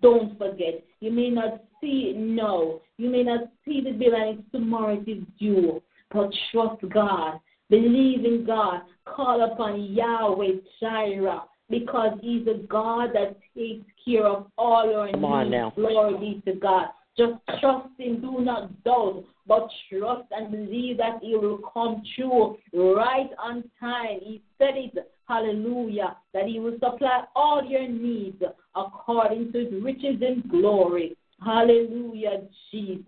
[0.00, 2.80] Don't forget, you may not see it now.
[2.96, 5.82] You may not see the bill and tomorrow it is due.
[6.12, 7.40] But trust God.
[7.68, 8.82] Believe in God.
[9.04, 15.50] Call upon Yahweh Jireh because He's a God that takes care of all our Come
[15.50, 15.74] needs.
[15.76, 16.88] Glory be to God.
[17.16, 18.20] Just trust Him.
[18.20, 24.20] Do not doubt, but trust and believe that He will come true right on time.
[24.22, 24.94] He said it,
[25.28, 28.42] hallelujah, that He will supply all your needs
[28.74, 31.16] according to His riches and glory.
[31.44, 33.06] Hallelujah, Jesus.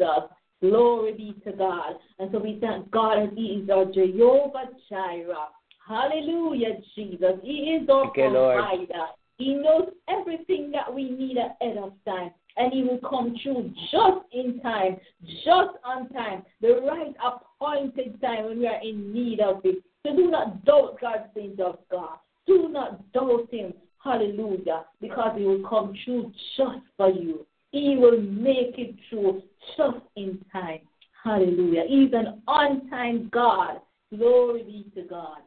[0.61, 1.95] Glory be to God.
[2.19, 5.49] And so we thank God that He is our Jehovah Jireh.
[5.89, 7.39] Hallelujah, Jesus.
[7.43, 9.07] He is our provider.
[9.39, 12.31] He knows everything that we need ahead of time.
[12.57, 14.99] And He will come true just in time,
[15.45, 19.83] just on time, the right appointed time when we are in need of it.
[20.05, 22.19] So do not doubt God's things of God.
[22.47, 23.73] Do not doubt Him.
[24.05, 24.85] Hallelujah.
[25.01, 27.47] Because He will come true just for you.
[27.71, 29.43] He will make it true
[29.77, 30.81] just in time.
[31.25, 31.85] Hallelujah.
[31.89, 33.81] He's an on time God.
[34.15, 35.39] Glory be to God.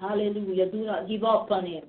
[0.00, 0.70] Hallelujah.
[0.70, 1.84] Do not give up on him.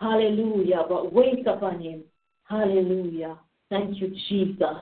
[0.00, 0.84] Hallelujah.
[0.88, 2.02] But wait upon him.
[2.44, 3.38] Hallelujah.
[3.70, 4.76] Thank you, Jesus.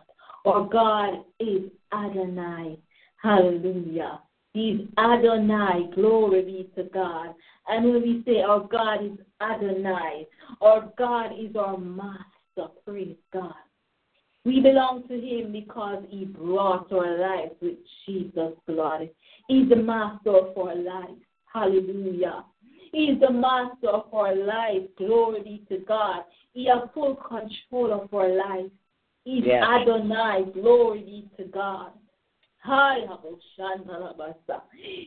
[0.45, 1.63] Our God is
[1.93, 2.79] Adonai.
[3.23, 4.21] Hallelujah.
[4.53, 5.91] He's Adonai.
[5.95, 7.35] Glory be to God.
[7.69, 10.27] And when we say our God is Adonai,
[10.61, 12.73] our God is our master.
[12.85, 13.55] Praise God.
[14.45, 19.11] We belong to him because he brought our life with Jesus' blood.
[19.49, 21.19] He's the master of our life.
[21.53, 22.45] Hallelujah.
[22.97, 24.81] He's the master of our life.
[24.97, 26.23] Glory be to God.
[26.55, 28.71] He has full control of our life.
[29.25, 29.63] He's yes.
[29.63, 30.47] Adonai.
[30.55, 31.91] Glory be to God.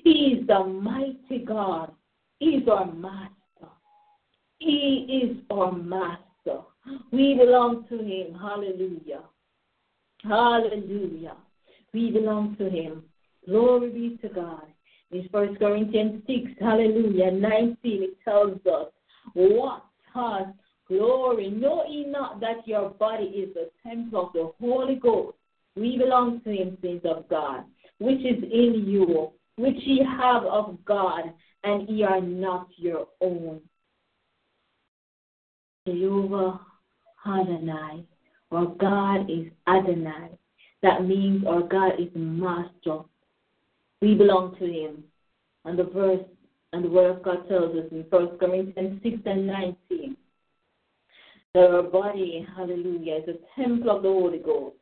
[0.04, 1.92] He is the mighty God.
[2.38, 3.72] He's our master.
[4.60, 6.60] He is our master.
[7.12, 8.36] We belong to Him.
[8.40, 9.24] Hallelujah.
[10.22, 11.38] Hallelujah.
[11.92, 13.02] We belong to Him.
[13.48, 14.68] Glory be to God.
[15.12, 18.92] In 1 Corinthians 6, hallelujah, 19, it tells us,
[19.34, 19.84] What
[20.14, 20.48] has
[20.88, 21.50] glory?
[21.50, 25.36] Know ye not that your body is the temple of the Holy Ghost?
[25.76, 27.64] We belong to Him, saints of God,
[28.00, 31.34] which is in you, which ye have of God,
[31.64, 33.62] and ye are not your own.
[35.88, 36.60] Jehovah
[37.26, 38.06] Adonai.
[38.52, 40.30] or God is Adonai.
[40.82, 43.00] That means our God is master.
[44.02, 45.04] We belong to him.
[45.66, 46.24] And the verse
[46.72, 50.18] and the word of God tells us in 1 Corinthians 6 and 19
[51.54, 54.76] that our body, hallelujah, is a temple of the Holy Ghost,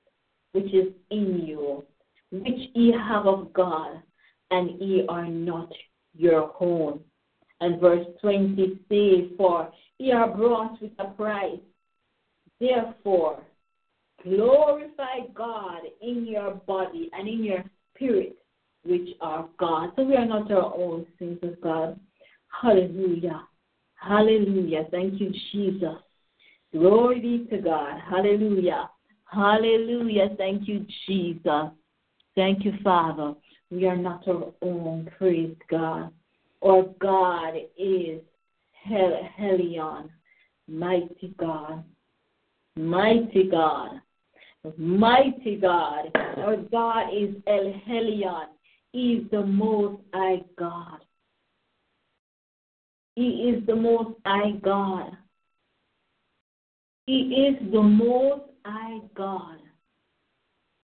[0.51, 1.83] which is in you,
[2.31, 4.01] which ye have of God,
[4.51, 5.71] and ye are not
[6.15, 6.99] your own.
[7.61, 11.59] And verse 20 says, For ye are brought with a price.
[12.59, 13.43] Therefore,
[14.23, 17.63] glorify God in your body and in your
[17.95, 18.37] spirit,
[18.83, 19.91] which are God.
[19.95, 21.99] So we are not our own sins of God.
[22.61, 23.43] Hallelujah.
[23.95, 24.85] Hallelujah.
[24.91, 25.97] Thank you, Jesus.
[26.71, 27.99] Glory be to God.
[28.09, 28.89] Hallelujah.
[29.25, 30.29] Hallelujah.
[30.37, 31.71] Thank you, Jesus.
[32.35, 33.33] Thank you, Father.
[33.69, 35.09] We are not our own.
[35.17, 36.11] Praise God.
[36.61, 38.21] Our God is
[38.83, 40.09] Hel- Helion,
[40.67, 41.83] mighty God.
[42.75, 44.01] Mighty God.
[44.77, 46.11] Mighty God.
[46.15, 48.47] Our God is El Helion.
[48.97, 51.05] He is the most high God.
[53.13, 55.15] He is the most high God.
[57.05, 59.59] He is the most high God.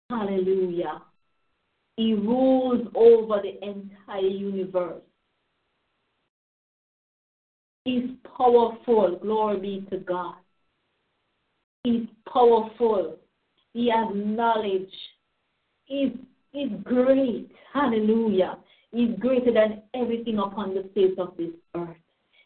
[0.09, 1.01] Hallelujah.
[1.95, 5.01] He rules over the entire universe.
[7.85, 9.17] He's powerful.
[9.21, 10.35] Glory be to God
[11.85, 13.17] is powerful.
[13.73, 14.91] He has knowledge.
[15.85, 16.11] He's,
[16.53, 17.51] he's great.
[17.73, 18.57] Hallelujah.
[18.91, 21.97] He's greater than everything upon the face of this earth.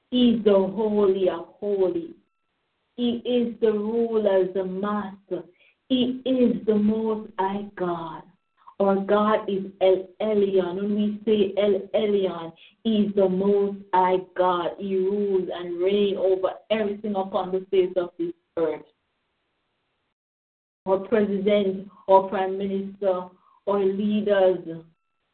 [0.09, 2.15] He's the holy of holy.
[2.95, 5.43] He is the ruler, the master.
[5.89, 8.23] He is the most high God.
[8.79, 10.75] Our God is El Elyon.
[10.75, 12.53] When we say El Elyon,
[12.85, 14.71] is the most high God.
[14.77, 18.81] He rules and reigns over everything upon the face of this earth
[20.85, 23.25] or president or prime minister
[23.67, 24.59] or leaders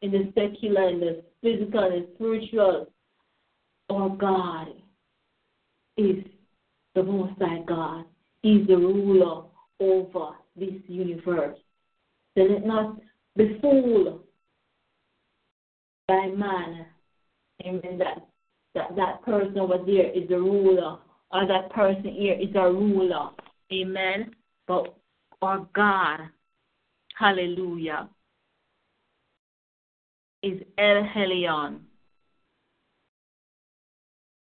[0.01, 2.87] in the secular and the physical and spiritual.
[3.89, 4.67] or God
[5.97, 6.23] is
[6.95, 8.05] the Most High God.
[8.43, 9.43] is the ruler
[9.79, 11.57] over this universe.
[12.35, 12.99] So let not
[13.37, 14.21] be fooled
[16.07, 16.85] by man.
[17.65, 17.97] Amen.
[17.99, 18.27] That,
[18.75, 20.97] that that person over there is the ruler,
[21.31, 23.29] or that person here is a ruler.
[23.71, 24.31] Amen.
[24.67, 24.95] But
[25.41, 26.19] our God,
[27.17, 28.09] hallelujah,
[30.43, 31.79] is El Helion.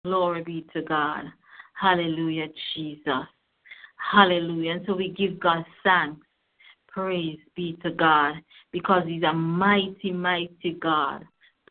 [0.04, 1.24] Glory be to God.
[1.78, 3.26] Hallelujah, Jesus.
[4.12, 4.72] Hallelujah.
[4.72, 6.26] And so we give God thanks.
[6.88, 8.34] Praise be to God
[8.72, 11.24] because He's a mighty, mighty God.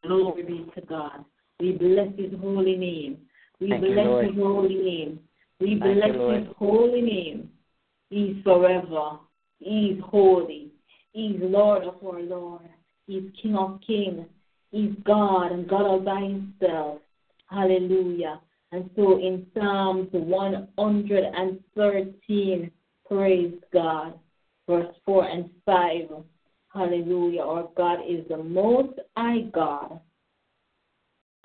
[0.04, 1.26] Glory be to God.
[1.60, 3.18] We bless His holy name.
[3.60, 4.26] We Thank bless Lord.
[4.28, 5.20] His holy name.
[5.60, 7.50] We Thank bless you, His holy name.
[8.10, 9.20] He's forever.
[9.60, 10.72] He's holy.
[11.12, 12.70] He's Lord of our Lord.
[13.10, 14.26] He's King of kings.
[14.70, 17.00] He's God and God all by himself.
[17.50, 18.40] Hallelujah.
[18.72, 22.72] And so in Psalms 113,
[23.08, 24.14] praise God,
[24.68, 26.24] verse 4 and 5.
[26.72, 27.42] Hallelujah.
[27.42, 30.00] Our God is the most high God.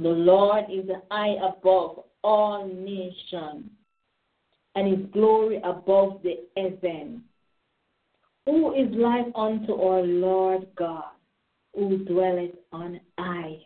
[0.00, 3.70] The Lord is high above all nations,
[4.74, 7.22] and his glory above the heavens.
[8.44, 11.13] Who is like unto our Lord God,
[11.75, 13.59] who dwelleth on high?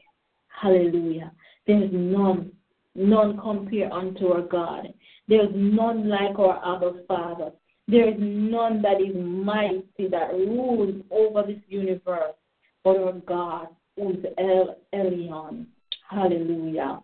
[0.48, 1.32] Hallelujah.
[1.66, 2.52] There is none,
[2.94, 4.92] none compare unto our God.
[5.28, 7.52] There is none like our Abba Father.
[7.86, 12.34] There is none that is mighty that rules over this universe
[12.84, 15.66] but our God, who is El Elyon.
[16.08, 17.00] Hallelujah.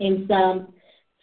[0.00, 0.72] In Psalm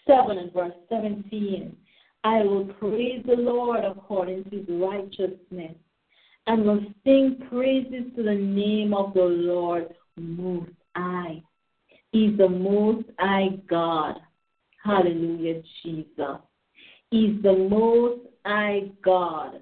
[0.07, 1.75] 7 and verse 17,
[2.23, 5.75] I will praise the Lord according to his righteousness
[6.47, 11.41] and will sing praises to the name of the Lord Most High.
[12.11, 14.15] He's the Most High God.
[14.83, 16.37] Hallelujah, Jesus.
[17.11, 19.61] He's the Most High God.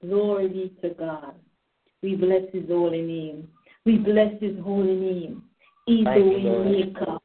[0.00, 1.34] Glory be to God.
[2.02, 3.48] We bless his holy name.
[3.86, 5.42] We bless his holy name.
[5.86, 7.18] He's Thank the way maker.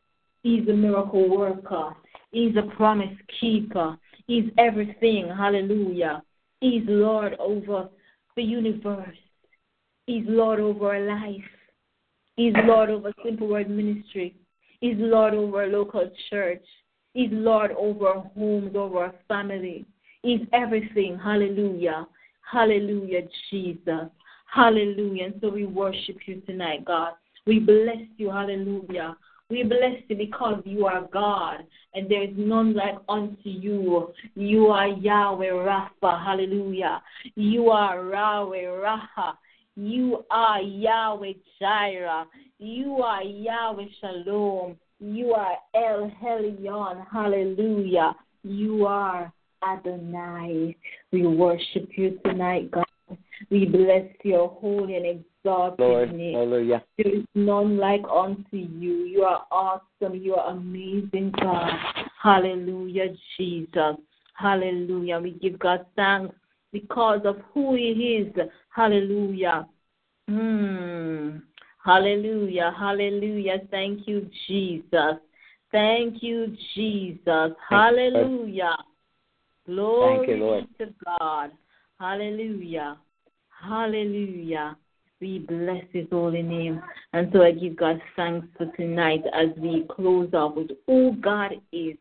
[0.44, 1.96] He's a miracle worker.
[2.32, 3.98] He's a promise keeper.
[4.28, 5.28] He's everything.
[5.28, 6.22] Hallelujah.
[6.62, 7.90] He's Lord over
[8.36, 9.18] the universe.
[10.06, 11.44] He's Lord over our life.
[12.36, 14.36] He's Lord over Simple Word Ministry.
[14.82, 16.64] He's Lord over local church.
[17.14, 19.86] He's Lord over our homes, over our family.
[20.24, 21.20] He's everything.
[21.22, 22.08] Hallelujah.
[22.50, 24.10] Hallelujah, Jesus.
[24.52, 25.26] Hallelujah.
[25.26, 27.14] And so we worship you tonight, God.
[27.46, 28.30] We bless you.
[28.30, 29.16] Hallelujah.
[29.50, 34.14] We bless you because you are God and there is none like unto you.
[34.36, 36.24] You are Yahweh Rapha.
[36.24, 37.02] Hallelujah.
[37.36, 39.34] You are Yahweh Raha.
[39.76, 42.26] You are Yahweh Jireh.
[42.60, 44.76] You are Yahweh Shalom.
[45.00, 47.06] You are El Elyon.
[47.12, 48.14] Hallelujah.
[48.44, 49.34] You are
[49.64, 50.76] Adonai.
[51.12, 52.89] We worship you tonight, God.
[53.52, 56.14] We bless your holy and exalted Lord.
[56.14, 56.36] name.
[56.36, 56.84] Hallelujah.
[56.98, 59.06] There is none like unto you.
[59.06, 60.16] You are awesome.
[60.16, 61.72] You are amazing, God.
[62.22, 63.96] Hallelujah, Jesus.
[64.36, 65.20] Hallelujah.
[65.20, 66.36] We give God thanks
[66.72, 68.34] because of who He is.
[68.70, 69.68] Hallelujah.
[70.30, 71.42] Mm.
[71.84, 72.74] Hallelujah.
[72.78, 73.62] Hallelujah.
[73.72, 75.16] Thank you, Jesus.
[75.72, 77.20] Thank you, Jesus.
[77.26, 77.56] Lord.
[77.68, 78.78] Hallelujah.
[79.66, 81.52] Glory Thank you, to God.
[82.00, 82.98] Hallelujah.
[83.62, 84.78] Hallelujah.
[85.22, 86.82] We bless his holy name.
[87.14, 91.54] And so I give God thanks for tonight as we close off with who God
[91.74, 91.98] is.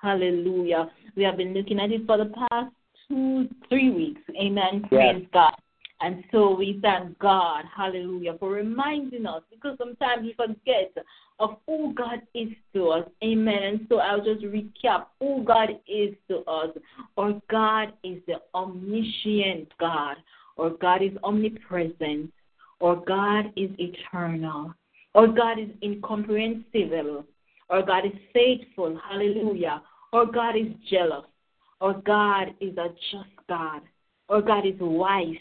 [0.00, 0.90] Hallelujah.
[1.14, 2.72] We have been looking at it for the past
[3.08, 4.22] two, three weeks.
[4.40, 4.88] Amen.
[4.90, 4.90] Yes.
[4.90, 5.54] Praise God.
[6.00, 10.92] And so we thank God, hallelujah, for reminding us because sometimes we forget
[11.38, 13.08] of who God is to us.
[13.22, 13.62] Amen.
[13.62, 16.70] And so I'll just recap who God is to us.
[17.16, 20.16] Our God is the omniscient God.
[20.62, 22.32] Our God is omnipresent.
[22.80, 24.72] Our God is eternal.
[25.16, 27.24] Our God is incomprehensible.
[27.68, 28.96] Our God is faithful.
[29.10, 29.82] Hallelujah.
[30.12, 31.24] Our God is jealous.
[31.80, 33.82] Our God is a just God.
[34.28, 35.34] Our God is wise.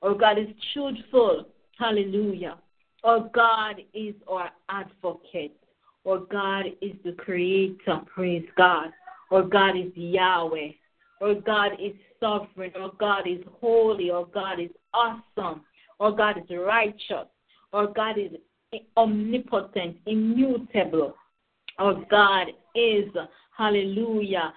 [0.00, 1.44] Our God is truthful.
[1.78, 2.56] Hallelujah.
[3.04, 5.54] Our God is our advocate.
[6.08, 8.00] Our God is the creator.
[8.06, 8.88] Praise God.
[9.30, 10.70] Our God is Yahweh.
[11.22, 12.72] Our God is sovereign.
[12.78, 14.10] Our God is holy.
[14.10, 15.62] Our God is awesome.
[16.00, 17.28] Our God is righteous.
[17.72, 18.32] Our God is
[18.96, 21.14] omnipotent, immutable.
[21.78, 23.04] Our God is,
[23.56, 24.52] hallelujah,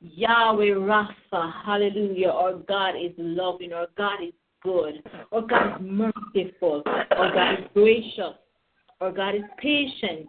[0.00, 2.28] Yahweh Rapha, hallelujah.
[2.28, 3.72] Our God is loving.
[3.72, 4.32] Our God is
[4.62, 5.02] good.
[5.30, 5.86] Our God is
[6.34, 6.82] merciful.
[6.86, 8.34] Our God is gracious.
[9.00, 10.28] Our God is patient.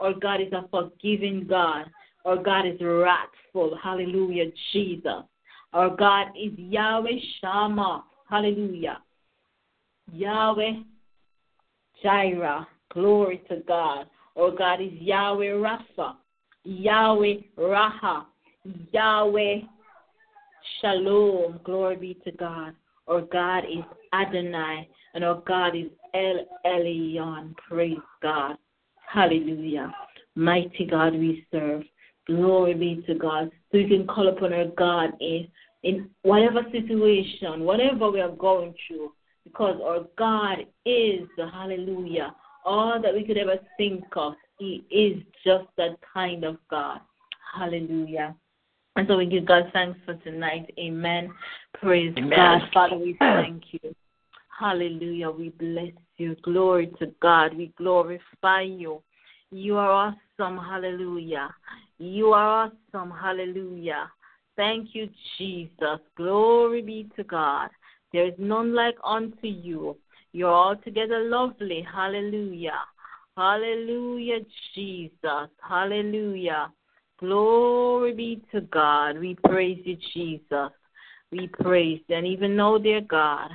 [0.00, 1.86] Our God is a forgiving God.
[2.24, 3.76] Our God is wrathful.
[3.82, 5.24] Hallelujah, Jesus.
[5.72, 8.04] Our God is Yahweh Shammah.
[8.28, 8.98] Hallelujah.
[10.12, 10.72] Yahweh
[12.02, 12.66] Jireh.
[12.92, 14.06] Glory to God.
[14.36, 16.14] Our God is Yahweh Rapha.
[16.64, 18.26] Yahweh Raha.
[18.92, 19.60] Yahweh
[20.80, 21.60] Shalom.
[21.64, 22.74] Glory be to God.
[23.08, 24.88] Our God is Adonai.
[25.14, 27.56] And our God is El Elyon.
[27.56, 28.56] Praise God.
[29.06, 29.92] Hallelujah.
[30.34, 31.82] Mighty God we serve.
[32.26, 33.50] Glory be to God.
[33.70, 35.48] So you can call upon our God in,
[35.82, 39.12] in whatever situation, whatever we are going through,
[39.44, 44.34] because our God is, the hallelujah, all that we could ever think of.
[44.58, 47.00] He is just that kind of God.
[47.56, 48.36] Hallelujah.
[48.94, 50.72] And so we give God thanks for tonight.
[50.78, 51.32] Amen.
[51.74, 52.30] Praise Amen.
[52.30, 52.62] God.
[52.72, 53.94] Father, we thank you.
[54.58, 55.30] Hallelujah.
[55.30, 56.36] We bless you.
[56.42, 57.56] Glory to God.
[57.56, 59.02] We glorify you.
[59.50, 59.90] You are
[60.38, 60.58] awesome.
[60.58, 61.50] Hallelujah.
[62.02, 63.12] You are awesome.
[63.12, 64.10] Hallelujah.
[64.56, 66.00] Thank you, Jesus.
[66.16, 67.68] Glory be to God.
[68.12, 69.96] There is none like unto you.
[70.32, 71.86] You're altogether lovely.
[71.94, 72.80] Hallelujah.
[73.36, 74.40] Hallelujah,
[74.74, 75.48] Jesus.
[75.60, 76.72] Hallelujah.
[77.20, 79.20] Glory be to God.
[79.20, 80.72] We praise you, Jesus.
[81.30, 82.16] We praise you.
[82.16, 83.48] And even now, dear God,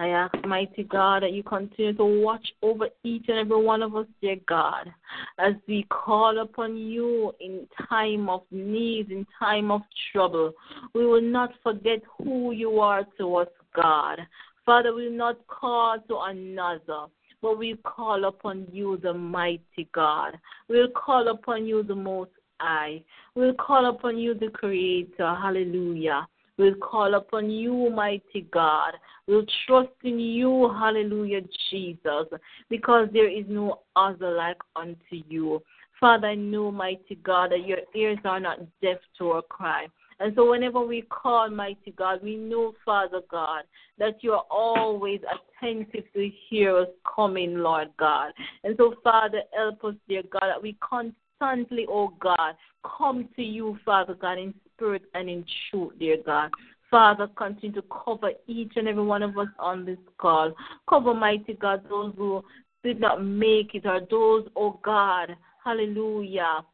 [0.00, 3.94] I ask, mighty God, that you continue to watch over each and every one of
[3.94, 4.90] us, dear God,
[5.38, 10.54] as we call upon you in time of need, in time of trouble.
[10.94, 14.20] We will not forget who you are to us, God.
[14.64, 17.04] Father, we will not call to another,
[17.42, 20.38] but we call upon you, the mighty God.
[20.68, 23.04] We'll call upon you, the most high.
[23.34, 25.34] We'll call upon you, the Creator.
[25.42, 26.26] Hallelujah.
[26.60, 28.92] We'll call upon you, mighty God.
[29.26, 31.40] We'll trust in you, hallelujah,
[31.70, 32.26] Jesus,
[32.68, 35.62] because there is no other like unto you.
[35.98, 39.86] Father, I know, mighty God, that your ears are not deaf to our cry.
[40.18, 43.62] And so whenever we call, mighty God, we know, Father God,
[43.96, 45.20] that you're always
[45.62, 48.32] attentive to hear us coming, Lord God.
[48.64, 52.54] And so, Father, help us, dear God, that we constantly, oh God,
[52.98, 56.50] come to you, Father God, in spirit and in truth, dear God.
[56.90, 60.52] Father, continue to cover each and every one of us on this call.
[60.88, 62.42] Cover, mighty God, those who
[62.82, 66.64] did not make it, or those, oh God, hallelujah.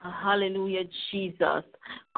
[0.00, 1.64] Hallelujah, Jesus.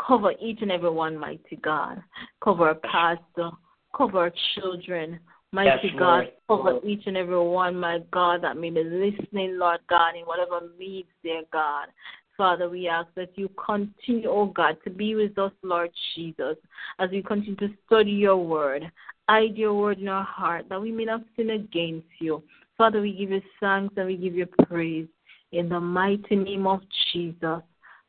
[0.06, 2.02] Cover each and every one, mighty God.
[2.42, 3.50] Cover our pastor.
[3.96, 5.20] Cover our children.
[5.52, 9.80] Mighty yes, God, cover each and every one, my God, that may be listening, Lord
[9.88, 11.86] God, in whatever needs, dear God.
[12.38, 16.56] Father, we ask that you continue, oh God, to be with us, Lord Jesus,
[17.00, 18.90] as we continue to study your word.
[19.28, 22.42] Hide your word in our heart that we may not sin against you.
[22.78, 25.08] Father, we give you thanks and we give you praise.
[25.50, 26.80] In the mighty name of
[27.12, 27.60] Jesus,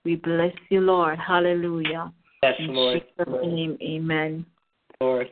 [0.05, 1.17] we bless you, Lord.
[1.17, 2.13] Hallelujah.
[2.43, 3.01] Yes, in Lord.
[3.17, 4.45] Jesus' name, amen.
[5.01, 5.27] Lord.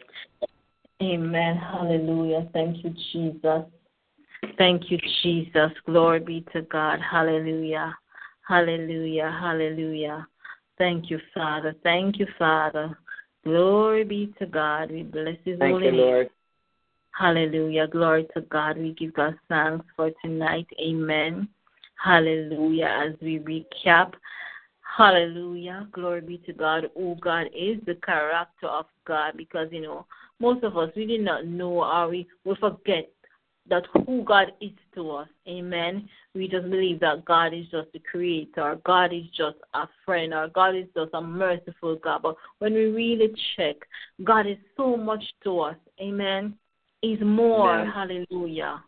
[1.04, 1.56] Amen.
[1.56, 2.50] Hallelujah.
[2.52, 3.64] Thank you, Jesus.
[4.58, 5.72] Thank you, Jesus.
[5.86, 7.00] Glory be to God.
[7.00, 7.96] Hallelujah.
[8.48, 9.36] Hallelujah.
[9.42, 10.28] Hallelujah.
[10.78, 11.76] Thank you, Father.
[11.84, 12.98] Thank you, Father.
[13.44, 14.92] Glory be to God.
[14.92, 16.02] We bless His Thank holy you, name.
[16.02, 16.30] Lord.
[17.12, 17.88] Hallelujah.
[17.88, 18.78] Glory to God.
[18.78, 20.68] We give God thanks for tonight.
[20.80, 21.50] Amen.
[22.02, 23.08] Hallelujah.
[23.08, 24.14] As we recap,
[24.98, 25.88] hallelujah.
[25.92, 26.90] Glory be to God.
[26.96, 29.34] Who God is, the character of God.
[29.36, 30.06] Because, you know,
[30.40, 33.10] most of us, we did not know or we, we forget
[33.70, 35.28] that who God is to us.
[35.48, 36.08] Amen.
[36.38, 40.48] We just believe that God is just the creator, God is just a friend, or
[40.50, 42.22] God is just a merciful God.
[42.22, 43.76] But when we really check,
[44.24, 45.76] God is so much to us.
[46.00, 46.56] Amen.
[47.02, 47.80] He's more.
[47.80, 47.92] Amen.
[47.92, 48.84] Hallelujah.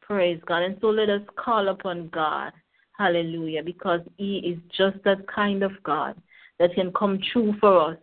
[0.00, 0.62] Praise God.
[0.62, 2.52] And so let us call upon God.
[2.96, 3.64] Hallelujah.
[3.64, 6.16] Because He is just that kind of God
[6.60, 7.98] that can come true for us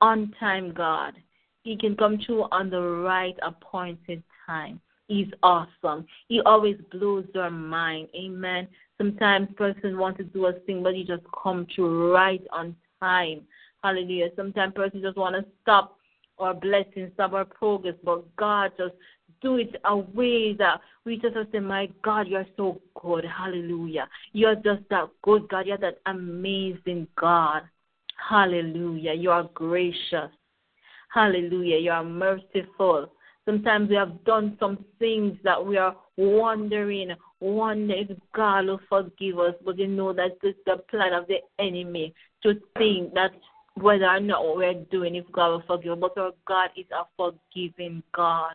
[0.00, 1.14] on time, God.
[1.64, 4.80] He can come true on the right appointed time.
[5.10, 6.06] He's awesome.
[6.28, 8.10] He always blows your mind.
[8.14, 8.68] Amen.
[8.96, 13.40] Sometimes person want to do a thing, but he just come to right on time.
[13.82, 14.28] Hallelujah.
[14.36, 15.96] Sometimes person just want to stop
[16.38, 18.94] our blessing, stop our progress, but God just
[19.42, 23.24] do it a way that we just say, My God, you're so good.
[23.24, 24.06] Hallelujah.
[24.32, 25.66] You're just that good God.
[25.66, 27.62] You're that amazing God.
[28.28, 29.14] Hallelujah.
[29.14, 30.30] You are gracious.
[31.12, 31.78] Hallelujah.
[31.78, 33.10] You are merciful.
[33.50, 39.40] Sometimes we have done some things that we are wondering, wonder if God will forgive
[39.40, 43.32] us, but you know that it's the plan of the enemy to think that
[43.74, 45.98] whether or not what we're doing, if God will forgive us.
[46.00, 48.54] But our God is a forgiving God.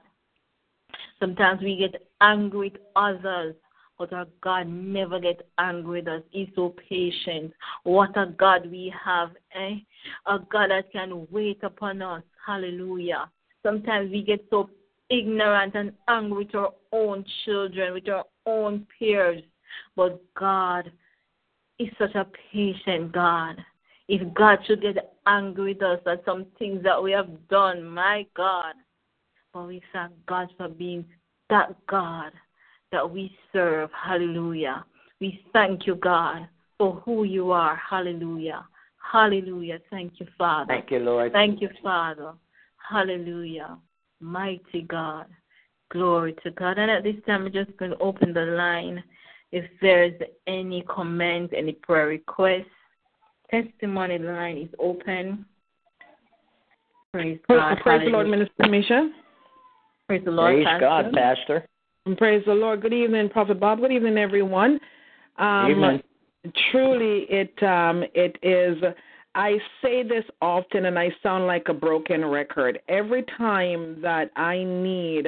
[1.20, 3.54] Sometimes we get angry with others,
[4.00, 6.22] but our God never gets angry with us.
[6.32, 7.52] He's so patient.
[7.84, 9.76] What a God we have, eh?
[10.26, 12.24] A God that can wait upon us.
[12.48, 13.30] Hallelujah.
[13.62, 14.70] Sometimes we get so
[15.10, 19.42] ignorant and angry with our own children, with our own peers.
[19.96, 20.92] But God
[21.80, 23.58] is such a patient God.
[24.08, 28.26] If God should get angry with us at some things that we have done, my
[28.36, 28.76] God.
[29.54, 31.06] But we thank God for being
[31.50, 32.32] that God
[32.92, 33.90] that we serve.
[33.92, 34.86] Hallelujah.
[35.20, 36.48] We thank you, God,
[36.78, 37.76] for who you are.
[37.90, 38.66] Hallelujah.
[39.12, 39.80] Hallelujah.
[39.90, 40.74] Thank you, Father.
[40.74, 41.32] Thank you, Lord.
[41.32, 42.34] Thank you, Father.
[42.90, 43.78] Hallelujah.
[44.20, 45.26] Mighty God.
[45.92, 46.78] Glory to God.
[46.78, 49.04] And at this time, we're just going to open the line.
[49.52, 52.68] If there's any comment, any prayer request,
[53.52, 55.46] testimony line is open.
[57.14, 57.78] Praise God.
[57.82, 59.10] Praise the Lord, Minister Kamisha.
[60.08, 60.80] Praise the Lord, Praise Pastor.
[60.82, 61.68] God, Pastor.
[62.06, 62.82] And praise the Lord.
[62.82, 63.80] Good evening, Prophet Bob.
[63.80, 64.80] Good evening, everyone.
[65.38, 66.04] Um, Evening.
[66.72, 68.78] Truly, it um, it is.
[69.36, 72.80] I say this often, and I sound like a broken record.
[72.88, 75.28] Every time that I need,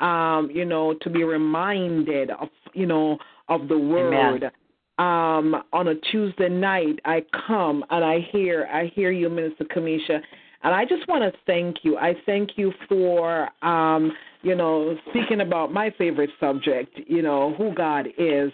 [0.00, 4.50] um, you know, to be reminded of, you know, of the word.
[4.98, 10.20] Um, on a Tuesday night, I come and I hear, I hear you, Minister Kamisha,
[10.62, 11.98] and I just want to thank you.
[11.98, 14.12] I thank you for, um,
[14.42, 18.52] you know, speaking about my favorite subject, you know, who God is.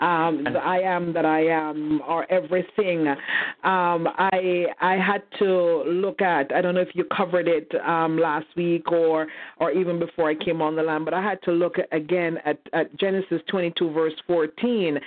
[0.00, 3.08] Um, I am that I am, or everything.
[3.08, 6.52] Um, I I had to look at.
[6.52, 9.26] I don't know if you covered it um, last week or
[9.58, 12.58] or even before I came on the line, but I had to look again at,
[12.72, 14.98] at Genesis 22 verse 14,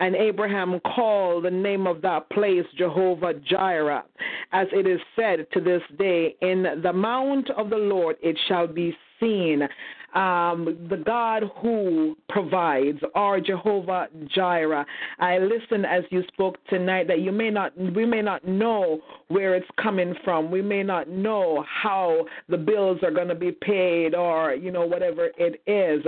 [0.00, 4.04] and Abraham called the name of that place Jehovah Jireh,
[4.52, 8.66] as it is said to this day, in the mount of the Lord it shall
[8.66, 9.68] be seen.
[10.14, 14.84] Um, the God who provides, our Jehovah Jireh.
[15.18, 19.54] I listened as you spoke tonight that you may not, we may not know where
[19.54, 20.50] it's coming from.
[20.50, 24.84] We may not know how the bills are going to be paid, or you know
[24.84, 26.04] whatever it is.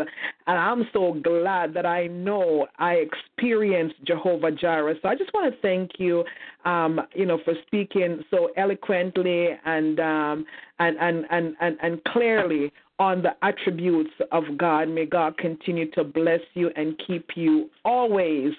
[0.46, 4.96] And I'm so glad that I know I experienced Jehovah Jireh.
[5.00, 6.24] So I just want to thank you,
[6.66, 10.44] um, you know, for speaking so eloquently and um,
[10.78, 14.88] and, and and and and clearly on the attributes of God.
[14.88, 18.52] May God continue to bless you and keep you always.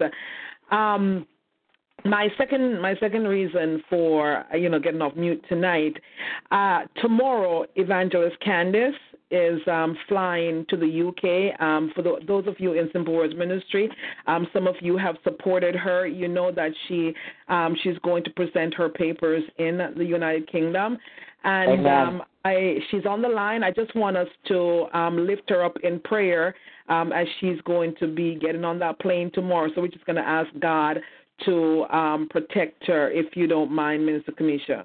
[0.71, 1.25] Um,
[2.03, 5.97] my second my second reason for you know getting off mute tonight
[6.51, 8.93] uh tomorrow evangelist candace
[9.31, 13.33] is um flying to the uk um for the, those of you in simple words
[13.35, 13.89] ministry
[14.27, 17.11] um some of you have supported her you know that she
[17.47, 20.97] um she's going to present her papers in the united kingdom
[21.45, 23.63] and um I she's on the line.
[23.63, 26.53] I just want us to um, lift her up in prayer
[26.89, 29.69] um, as she's going to be getting on that plane tomorrow.
[29.73, 30.99] So we're just going to ask God
[31.45, 34.83] to um, protect her, if you don't mind, Minister Kamisha.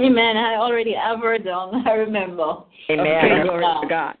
[0.00, 0.36] Amen.
[0.36, 1.82] I already have her down.
[1.88, 2.64] I remember.
[2.90, 3.06] Amen.
[3.06, 4.16] Okay, glory to God.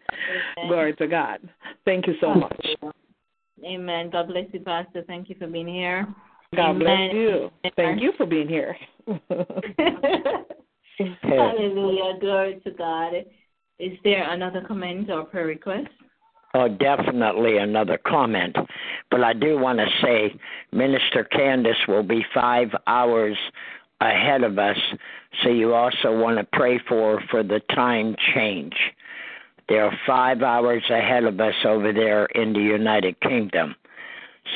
[0.58, 0.68] Amen.
[0.68, 1.38] Glory to God.
[1.84, 2.66] Thank you so much.
[3.64, 4.10] Amen.
[4.10, 5.04] God bless you, Pastor.
[5.06, 6.06] Thank you for being here.
[6.54, 7.50] God bless you.
[7.76, 8.76] Thank you for being here.
[11.22, 12.18] Hallelujah.
[12.20, 13.14] Glory to God.
[13.78, 15.88] Is there another comment or prayer request?
[16.54, 18.54] Oh, definitely another comment.
[19.10, 20.38] But I do want to say
[20.70, 23.36] Minister Candace will be five hours
[24.02, 24.76] ahead of us,
[25.42, 28.74] so you also want to pray for for the time change.
[29.68, 33.74] There are five hours ahead of us over there in the United Kingdom.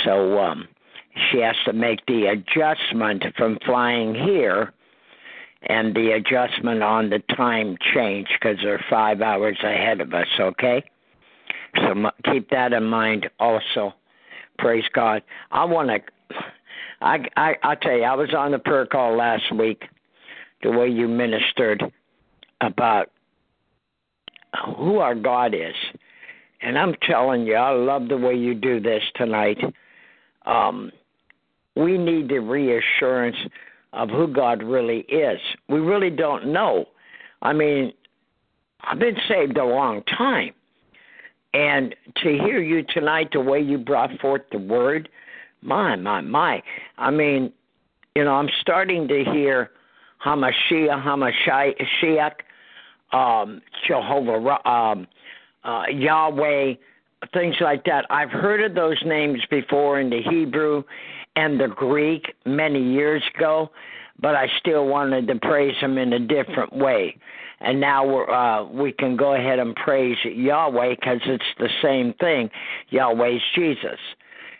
[0.04, 0.68] So um,
[1.30, 4.72] she has to make the adjustment from flying here
[5.62, 10.84] and the adjustment on the time change because they're five hours ahead of us, okay?
[11.76, 13.94] So keep that in mind also.
[14.58, 15.22] Praise God.
[15.50, 16.00] I want to.
[17.02, 19.82] I I I tell you, I was on the prayer call last week.
[20.62, 21.82] The way you ministered
[22.62, 23.10] about
[24.76, 25.74] who our God is,
[26.62, 29.58] and I'm telling you, I love the way you do this tonight.
[30.46, 30.90] Um,
[31.76, 33.36] we need the reassurance
[33.92, 35.38] of who God really is.
[35.68, 36.86] We really don't know.
[37.42, 37.92] I mean,
[38.82, 40.52] I've been saved a long time.
[41.54, 45.08] And to hear you tonight, the way you brought forth the word,
[45.62, 46.62] my, my, my.
[46.98, 47.52] I mean,
[48.14, 49.70] you know, I'm starting to hear
[50.24, 52.32] Hamashiach, Hamashiach,
[53.12, 55.06] um, Jehovah, um,
[55.64, 56.74] uh, Yahweh,
[57.32, 58.04] things like that.
[58.10, 60.82] I've heard of those names before in the Hebrew
[61.36, 63.70] and the Greek many years ago,
[64.20, 67.16] but I still wanted to praise him in a different way.
[67.60, 72.12] And now we're, uh, we can go ahead and praise Yahweh because it's the same
[72.14, 72.50] thing.
[72.90, 73.98] Yahweh's Jesus.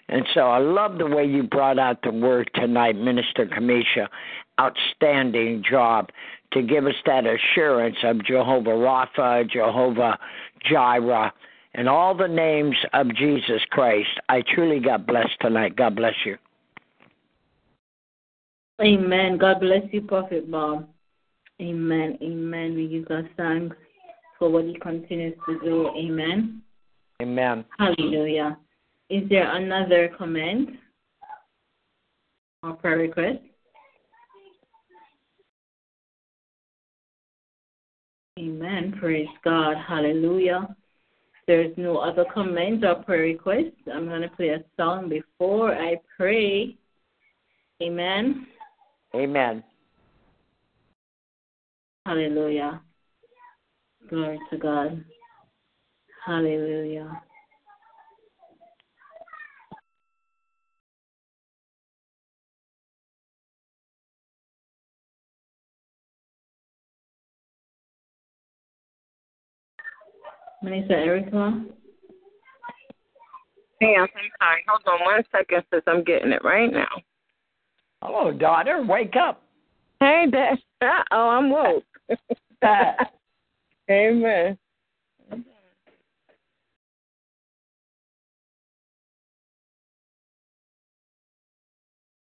[0.09, 4.09] And so I love the way you brought out the word tonight, Minister Kamisha.
[4.59, 6.09] Outstanding job
[6.53, 10.19] to give us that assurance of Jehovah Rapha, Jehovah
[10.71, 11.33] Jireh,
[11.75, 14.09] and all the names of Jesus Christ.
[14.31, 15.77] I truly got blessed tonight.
[15.77, 16.37] God bless you.
[18.83, 19.39] Amen.
[19.39, 20.89] God bless you, Prophet Bob.
[21.61, 22.19] Amen.
[22.23, 22.75] Amen.
[22.75, 23.77] We give God thanks
[24.39, 25.89] for what He continues to do.
[25.97, 26.63] Amen.
[27.23, 27.65] Amen.
[27.79, 28.59] Hallelujah.
[29.09, 30.71] Is there another comment?
[32.63, 33.39] More prayer request?
[38.39, 38.95] Amen.
[39.01, 39.77] Praise God.
[39.89, 40.77] Hallelujah.
[41.47, 45.95] There's no other comment or prayer request, I'm going to play a song before I
[46.17, 46.77] pray.
[47.81, 48.49] Amen.
[49.17, 49.65] Amen.
[52.05, 52.83] Hallelujah.
[54.11, 55.05] Glory to God.
[56.25, 57.23] Hallelujah.
[70.63, 71.65] Minister Erica?
[73.81, 74.65] Yes, I'm sorry.
[74.69, 75.83] Hold on one second, sis.
[75.87, 76.89] I'm getting it right now.
[78.07, 78.85] Hello, daughter.
[78.89, 79.43] Wake up.
[79.99, 80.59] Hey, Dad.
[81.11, 81.83] Oh, I'm woke.
[83.91, 84.57] Amen.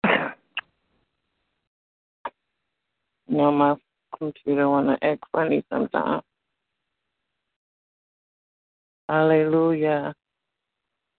[3.29, 3.75] You know, my
[4.17, 6.23] computer want to act funny sometimes.
[9.09, 10.15] Hallelujah.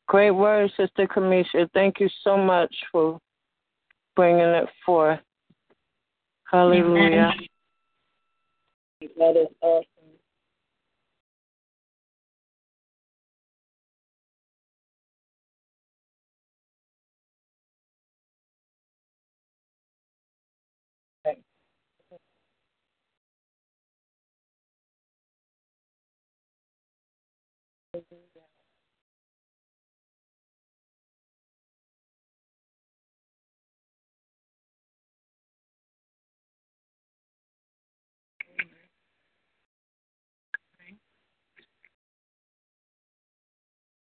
[0.07, 1.69] Great word, Sister Kamisha.
[1.73, 3.19] Thank you so much for
[4.17, 5.19] bringing it forth.
[6.51, 7.31] Hallelujah.
[8.99, 9.09] Is
[9.61, 9.96] awesome.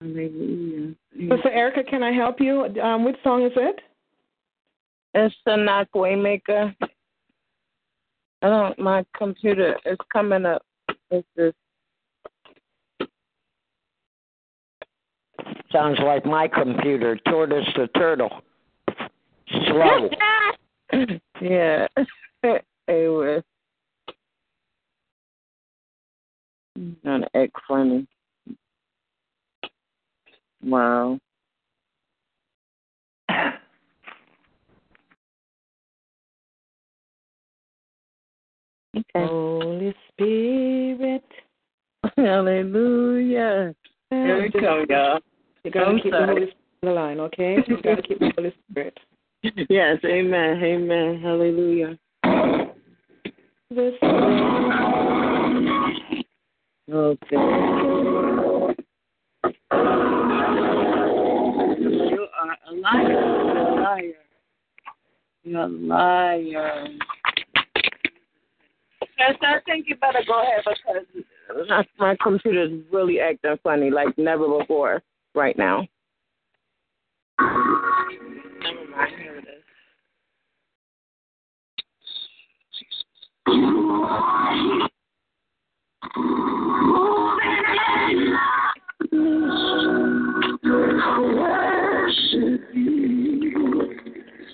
[0.07, 0.95] Hallelujah.
[1.11, 2.65] Sister Erica, can I help you?
[2.81, 3.79] Um, which song is it?
[5.13, 6.73] It's the knock waymaker.
[8.41, 8.77] I don't.
[8.79, 10.61] My computer is coming up.
[11.09, 11.53] It's this.
[15.71, 18.29] Sounds like my computer, Tortoise the Turtle.
[19.49, 20.09] Slow.
[21.41, 21.87] yeah.
[22.43, 23.43] it was.
[27.03, 28.07] Trying to act funny.
[30.63, 31.19] Wow.
[38.95, 39.03] Okay.
[39.15, 41.23] Holy Spirit.
[42.17, 43.75] Hallelujah.
[44.09, 45.19] Here we go, y'all.
[45.63, 46.25] You gotta I'm keep sorry.
[46.25, 47.57] the Holy Spirit on the line, okay?
[47.67, 48.97] You gotta keep the Holy Spirit.
[49.69, 51.97] Yes, amen, amen, hallelujah.
[53.69, 53.93] This
[56.89, 58.26] Okay.
[65.47, 66.87] You're a liar.
[69.17, 70.65] Yes, I think you better go ahead
[71.47, 75.01] because my computer is really acting funny like never before
[75.33, 75.87] right now.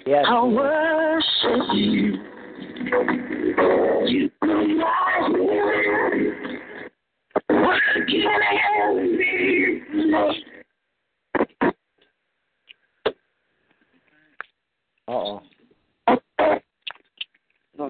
[0.06, 0.26] Yes.
[0.28, 2.18] I worship you.
[4.06, 5.48] You provide me.
[7.48, 9.82] What can I be?
[15.08, 15.42] Uh-oh.
[17.78, 17.90] Wow.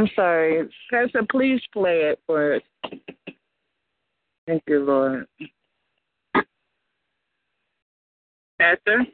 [0.00, 0.66] I'm sorry.
[0.90, 2.62] Pastor, please play it for us.
[4.46, 5.26] Thank you, Lord.
[8.58, 9.04] Pastor?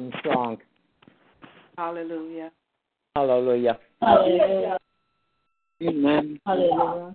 [0.00, 0.56] Awesome song.
[1.76, 2.50] Hallelujah.
[3.14, 3.78] Hallelujah.
[4.00, 4.78] Hallelujah.
[5.82, 6.40] Amen.
[6.46, 7.14] Hallelujah.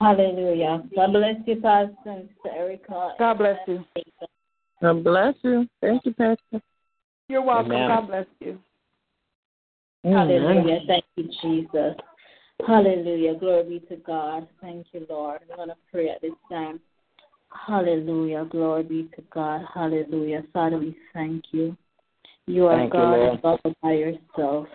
[0.00, 0.82] Hallelujah.
[0.96, 3.14] God bless you, Pastor and Sister Erica.
[3.18, 3.84] God bless you.
[4.80, 5.68] God bless you.
[5.82, 6.62] Thank you, Pastor.
[7.28, 7.72] You're welcome.
[7.72, 7.88] Amen.
[7.88, 8.43] God bless you.
[10.04, 10.80] Mm, Hallelujah.
[10.86, 11.96] Thank you, Jesus.
[12.66, 13.34] Hallelujah.
[13.36, 14.46] Glory be to God.
[14.60, 15.40] Thank you, Lord.
[15.48, 16.80] We're going to pray at this time.
[17.66, 18.46] Hallelujah.
[18.50, 19.64] Glory be to God.
[19.72, 20.44] Hallelujah.
[20.52, 21.76] Father, we thank you.
[22.46, 23.58] You are Thank you, God Lord.
[23.64, 24.66] and by yourself.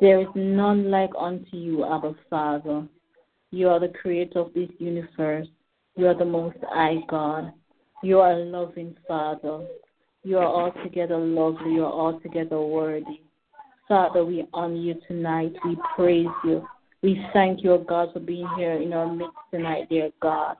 [0.00, 2.86] There is none like unto you, Abba Father.
[3.50, 5.48] You are the creator of this universe.
[5.96, 7.52] You are the most high God.
[8.04, 9.66] You are a loving Father.
[10.22, 11.72] You are altogether lovely.
[11.72, 13.22] You are altogether worthy.
[13.88, 15.54] Father, we honor you tonight.
[15.64, 16.66] We praise you.
[17.02, 20.56] We thank you, God, for being here in our midst tonight, dear God.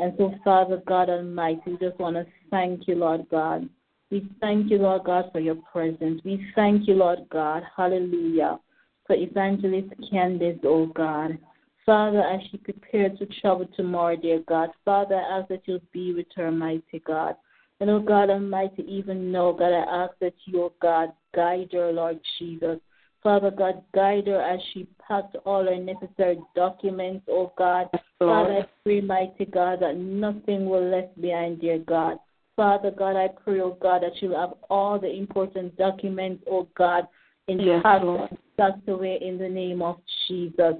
[0.00, 3.68] And so, Father God Almighty, we just want to thank you, Lord God.
[4.10, 6.20] We thank you, Lord God, for your presence.
[6.24, 7.62] We thank you, Lord God.
[7.76, 8.58] Hallelujah.
[9.06, 11.38] For Evangelist Candace, oh God.
[11.86, 16.12] Father, as she prepares to travel tomorrow, dear God, Father, I ask that you'll be
[16.14, 17.36] with her, mighty God.
[17.84, 21.92] And oh God Almighty, even now, God, I ask that you, oh God, guide her,
[21.92, 22.80] Lord Jesus.
[23.22, 27.90] Father God, guide her as she packs all her necessary documents, oh God.
[28.18, 32.16] Father, I pray, mighty God, that nothing will left behind, dear God.
[32.56, 37.06] Father God, I pray, oh God, that she'll have all the important documents, oh God,
[37.48, 38.30] in Yes, Lord.
[38.30, 40.76] and tucked away in the name of Jesus.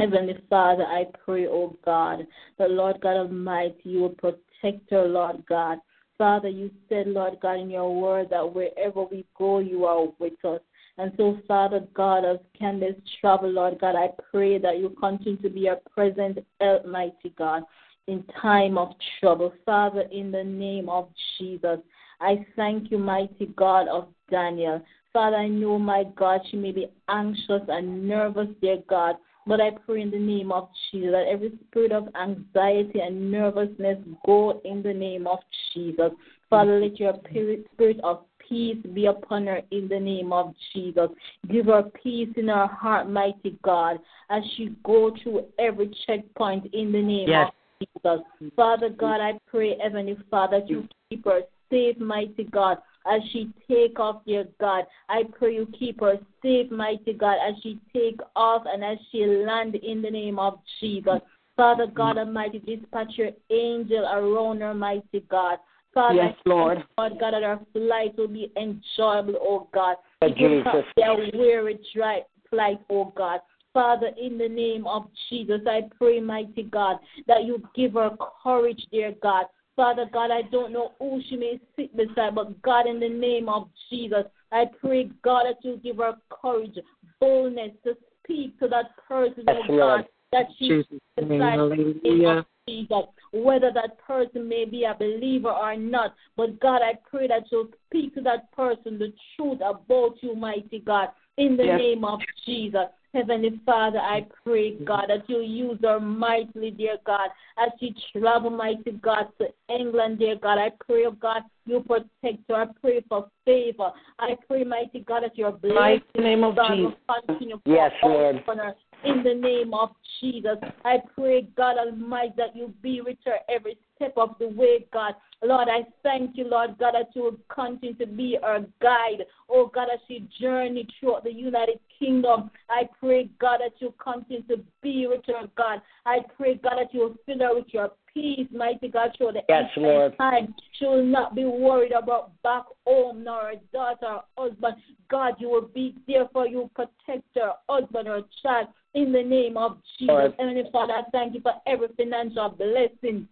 [0.00, 2.26] Heavenly Father, I pray, oh God,
[2.58, 5.78] that Lord God Almighty, you will protect her, Lord God.
[6.18, 10.44] Father, you said, Lord God, in your word that wherever we go, you are with
[10.44, 10.60] us.
[10.98, 15.48] And so, Father God, as Candace travel, Lord God, I pray that you continue to
[15.48, 17.62] be a present help, mighty God,
[18.08, 19.52] in time of trouble.
[19.64, 21.08] Father, in the name of
[21.38, 21.78] Jesus,
[22.20, 24.82] I thank you, mighty God of Daniel.
[25.12, 29.70] Father, I know, my God, she may be anxious and nervous, dear God, but I
[29.70, 34.82] pray in the name of Jesus that every spirit of anxiety and nervousness go in
[34.82, 35.38] the name of
[35.72, 36.12] Jesus.
[36.48, 41.08] Father, let your spirit spirit of peace be upon her in the name of Jesus.
[41.50, 43.98] Give her peace in her heart, mighty God,
[44.30, 47.50] as she go through every checkpoint in the name Yes.
[47.80, 48.52] of Jesus.
[48.54, 52.78] Father God, I pray, Heavenly Father, that you keep her safe, mighty God,
[53.10, 54.84] as she take off, dear God.
[55.08, 59.26] I pray you keep her safe, mighty God, as she take off and as she
[59.26, 61.20] land in the name of Jesus.
[61.56, 65.58] Father God Almighty, dispatch your angel around her, mighty God.
[65.92, 66.82] Father, Yes, Lord.
[66.96, 69.96] Lord God, that our flight will be enjoyable, oh God.
[70.22, 70.92] Lord It will not Jesus.
[71.04, 73.40] a weary dry flight, oh God.
[73.74, 78.10] Father, in the name of Jesus, I pray, mighty God, that you give her
[78.42, 79.46] courage, dear God.
[79.74, 83.48] Father God, I don't know who she may sit beside, but God, in the name
[83.48, 86.78] of Jesus, I pray, God, that you give her courage,
[87.20, 92.44] boldness to speak to that person, Yes, oh God, that she Jesus'.
[92.68, 96.14] Jesus, whether that person may be a believer or not.
[96.36, 100.78] But God, I pray that you'll speak to that person the truth about you, mighty
[100.78, 101.08] God,
[101.38, 101.78] in the Yes.
[101.78, 102.86] name of Jesus.
[103.14, 108.48] Heavenly Father, I pray, God, that you'll use her mightily, dear God, as she travel,
[108.48, 110.58] mighty God, to England, dear God.
[110.58, 112.54] I pray, oh God, you protect her.
[112.54, 113.90] I pray for favor.
[114.18, 117.00] I pray, mighty God, that your blessing, name of God, will Jesus.
[117.26, 118.42] continue Yes, Lord.
[118.46, 119.90] her in the name of
[120.20, 120.56] Jesus.
[120.84, 125.14] I pray, God Almighty, that you be with her every step of the way, God.
[125.44, 129.24] Lord, I thank you, Lord God, that you will continue to be our guide.
[129.48, 134.42] Oh, God, as she journey throughout the United Kingdom, I pray, God, that you continue
[134.44, 135.82] to be with her, God.
[136.06, 139.42] I pray, God, that you will fill her with your peace, mighty God, through the
[139.48, 140.16] Yes, Lord.
[140.16, 140.54] time.
[140.78, 144.76] She will not be worried about back home, nor her daughter or husband.
[145.08, 149.56] God, you will be there for you, protect her husband or child in the name
[149.56, 150.08] of Jesus.
[150.08, 150.34] Lord.
[150.38, 153.26] Heavenly Father, I thank you for every financial blessing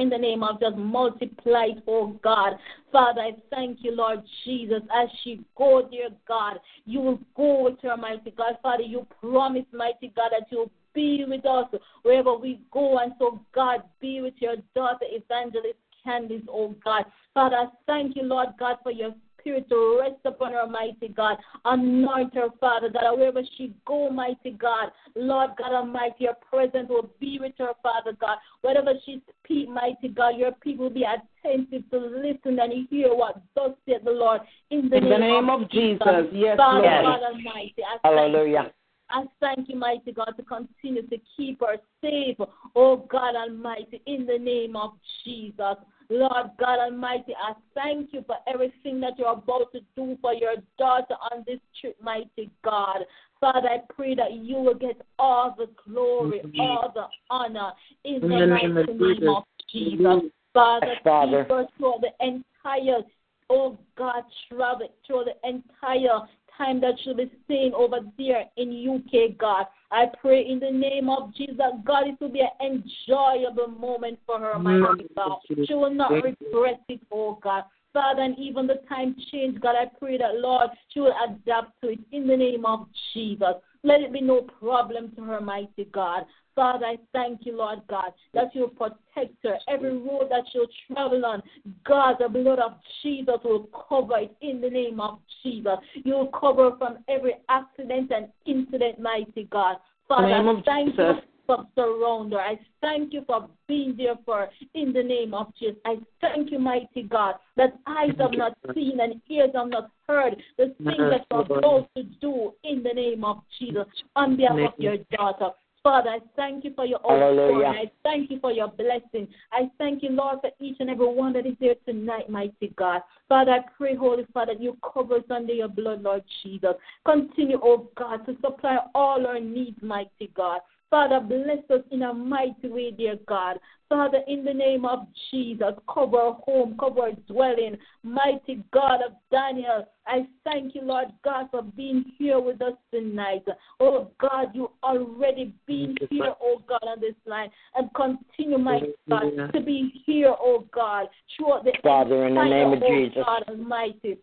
[0.00, 2.54] in the name of just multiply it, oh God.
[2.90, 7.80] Father, I thank you, Lord Jesus, as she go, dear God, you will go with
[7.82, 8.58] her, mighty God.
[8.62, 11.66] Father, you promise, mighty God, that you'll be with us
[12.02, 12.98] wherever we go.
[12.98, 17.04] And so, God, be with your daughter, Evangelist Candace, oh God.
[17.34, 21.36] Father, thank you, Lord God, for your Spirit to rest upon her, mighty God.
[21.64, 24.90] Anoint her, Father God, wherever she go, mighty God.
[25.14, 28.38] Lord God Almighty, your presence will be with her, Father God.
[28.62, 33.40] Whatever she speak, mighty God, your people will be attentive to listen and hear what
[33.54, 34.40] thus said the Lord.
[34.70, 36.26] In the, In the name, name of Jesus.
[36.32, 37.04] Yes, Father Lord.
[37.04, 38.72] God Almighty, I Hallelujah.
[39.10, 42.36] I thank you, mighty God, to continue to keep her safe.
[42.76, 44.92] Oh God Almighty, in the name of
[45.24, 45.76] Jesus.
[46.10, 50.56] Lord God Almighty, I thank you for everything that you're about to do for your
[50.76, 52.98] daughter on this trip, mighty God.
[53.40, 57.72] Father, I pray that you will get all the glory, all the honor
[58.04, 59.98] in the the mighty name of Jesus.
[59.98, 60.30] Jesus.
[60.52, 61.44] Father, Father.
[61.44, 63.02] keep her through the entire,
[63.48, 66.26] oh God, travel through the entire
[66.60, 69.66] time that she'll be staying over there in UK, God.
[69.90, 74.38] I pray in the name of Jesus, God, it will be an enjoyable moment for
[74.38, 75.38] her, mighty God.
[75.66, 77.64] She will not regret it, oh God.
[77.92, 81.88] Father, and even the time change, God, I pray that, Lord, she will adapt to
[81.88, 83.54] it in the name of Jesus.
[83.82, 86.24] Let it be no problem to her, mighty God.
[86.60, 89.56] Father, I thank you, Lord God, that you'll protect her.
[89.66, 91.42] Every road that she'll travel on,
[91.86, 92.72] God, the blood of
[93.02, 95.78] Jesus will cover it in the name of Jesus.
[96.04, 99.76] You'll cover from every accident and incident, mighty God.
[100.06, 101.14] Father, I thank you
[101.46, 102.40] for surround her.
[102.40, 105.76] I thank you for being there for her in the name of Jesus.
[105.86, 110.36] I thank you, mighty God, that eyes have not seen and ears have not heard
[110.58, 114.78] the things that you're about to do in the name of Jesus on behalf of
[114.78, 115.52] your daughter.
[115.82, 117.68] Father, I thank you for your Hallelujah.
[117.68, 119.26] I thank you for your blessing.
[119.50, 123.00] I thank you, Lord, for each and every one that is here tonight, mighty God.
[123.28, 126.74] Father, I pray, Holy Father, that you cover us under your blood, Lord Jesus.
[127.06, 130.60] Continue, oh God, to supply all our needs, mighty God.
[130.90, 133.60] Father, bless us in a mighty way, dear God.
[133.88, 137.76] Father, in the name of Jesus, cover our home, cover our dwelling.
[138.02, 143.44] Mighty God of Daniel, I thank you, Lord God, for being here with us tonight.
[143.78, 147.50] Oh God, you already been here, oh God, on this line.
[147.76, 151.06] And continue, mighty God, to be here, oh God,
[151.36, 153.22] throughout the Father, in the entire, name of oh Jesus.
[153.24, 154.18] God Almighty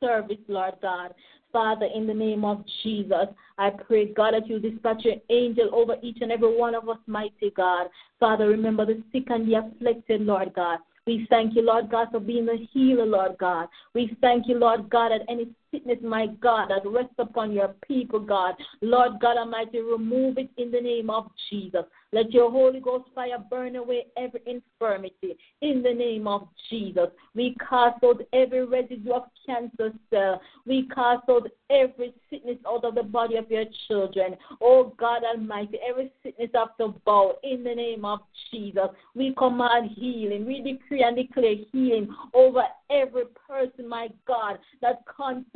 [0.00, 1.12] service, Lord God.
[1.52, 3.26] Father, in the name of Jesus,
[3.56, 6.98] I pray, God, that you dispatch your angel over each and every one of us,
[7.06, 7.88] mighty God.
[8.20, 10.78] Father, remember the sick and the afflicted, Lord God.
[11.06, 13.68] We thank you, Lord God, for being the healer, Lord God.
[13.94, 18.20] We thank you, Lord God, that any sickness, my God, that rests upon your people,
[18.20, 18.54] God.
[18.80, 21.84] Lord God Almighty, remove it in the name of Jesus.
[22.12, 27.08] Let your Holy Ghost fire burn away every infirmity in the name of Jesus.
[27.34, 30.40] We cast out every residue of cancer cell.
[30.66, 34.36] We cast out every sickness out of the body of your children.
[34.62, 38.20] Oh God Almighty, every sickness of the bow in the name of
[38.50, 38.88] Jesus.
[39.14, 40.46] We command healing.
[40.46, 45.04] We decree and declare healing over every person, my God, that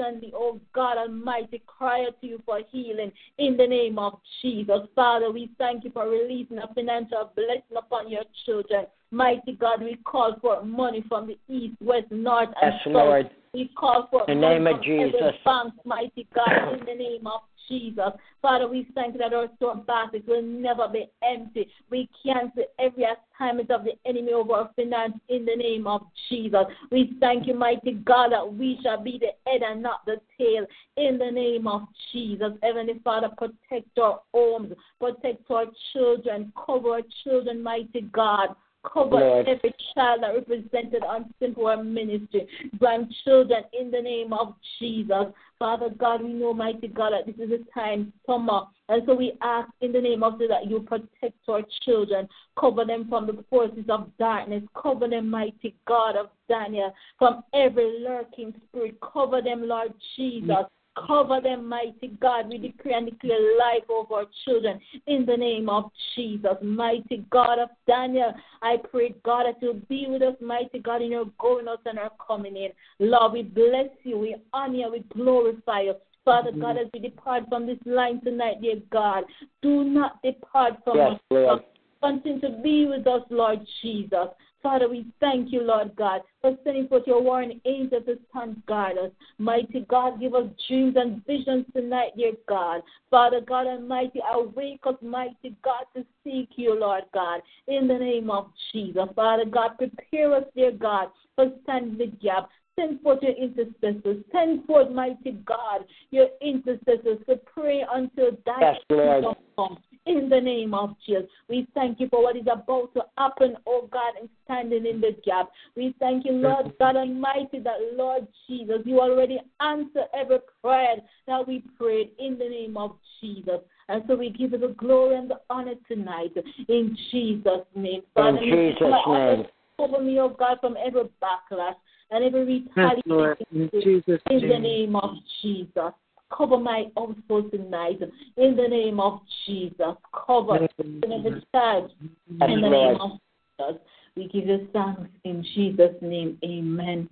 [0.02, 4.80] constantly, oh God Almighty, cry out to you for healing in the name of Jesus.
[4.94, 8.86] Father, we thank you for releasing a financial blessing upon your children.
[9.10, 12.92] Mighty God, we call for money from the east, west, north, and Yes, south.
[12.92, 13.30] Lord.
[13.52, 15.20] We call for In the name of Jesus.
[15.44, 18.10] bank, mighty God, in the name of Jesus.
[18.40, 21.68] Father, we thank you that our store baskets will never be empty.
[21.90, 26.64] We cancel every assignment of the enemy over our finance in the name of Jesus.
[26.90, 30.66] We thank you, mighty God, that we shall be the head and not the tail
[30.96, 31.82] in the name of
[32.12, 32.52] Jesus.
[32.62, 38.54] Heavenly Father, protect our homes, protect our children, cover our children, mighty God.
[38.90, 39.48] Cover Lord.
[39.48, 42.48] every child that represented on Simple Ministry,
[42.78, 45.26] grandchildren in the name of Jesus.
[45.58, 48.62] Father God, we know, mighty God, that this is a time summer.
[48.88, 52.28] And so we ask in the name of Jesus that you protect our children,
[52.58, 58.00] cover them from the forces of darkness, cover them, mighty God of Daniel, from every
[58.00, 60.00] lurking spirit, cover them, Lord mm.
[60.16, 60.66] Jesus.
[60.94, 62.50] Cover them, mighty God.
[62.50, 66.56] We decree and declare life over our children in the name of Jesus.
[66.62, 71.12] Mighty God of Daniel, I pray, God, that you'll be with us, mighty God, in
[71.12, 72.70] your going out and our coming in.
[72.98, 75.94] Lord, we bless you, we honor you, we glorify you.
[76.24, 76.60] Father mm-hmm.
[76.60, 79.24] God, as we depart from this line tonight, dear God,
[79.62, 81.20] do not depart from Yes, us.
[81.30, 81.62] Lord.
[82.02, 84.28] Continue to be with us, Lord Jesus.
[84.62, 88.96] Father, we thank you, Lord God, for sending forth your warring angels to stand guard
[88.96, 89.10] us.
[89.38, 92.82] Mighty God, give us dreams and visions tonight, dear God.
[93.10, 97.98] Father God Almighty, I awake us, mighty God, to seek you, Lord God, in the
[97.98, 99.02] name of Jesus.
[99.16, 102.48] Father God, prepare us, dear God, for standing the gap.
[102.78, 104.24] Send forth your intercessors.
[104.32, 109.78] Send forth, mighty God, your intercessors to pray until thy Yes, kingdom come.
[110.04, 113.88] In the name of Jesus, we thank you for what is about to happen, oh
[113.92, 115.50] God, and standing in the gap.
[115.76, 120.96] We thank you, Lord God Almighty, that Lord Jesus, you already answer every prayer
[121.28, 123.60] that we prayed in the name of Jesus.
[123.88, 126.32] And so we give you the glory and the honor tonight
[126.68, 128.02] in Jesus' name.
[128.16, 129.46] In Jesus' name.
[129.76, 131.74] Cover me, oh God, from every backlash
[132.10, 135.10] and every Yes, retaliation In Jesus' in the name of
[135.40, 135.92] Jesus.
[136.36, 138.00] Cover my household tonight
[138.36, 139.96] in the name of Jesus.
[140.26, 140.66] Cover
[141.04, 143.10] every child Yes, in the name of
[143.58, 143.82] Jesus.
[144.16, 146.38] We give you thanks in Jesus' name.
[146.44, 147.08] Amen.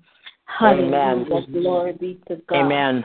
[0.63, 1.27] Amen.
[1.27, 1.47] Hallelujah.
[1.53, 2.67] Glory be to God.
[2.67, 3.05] Amen.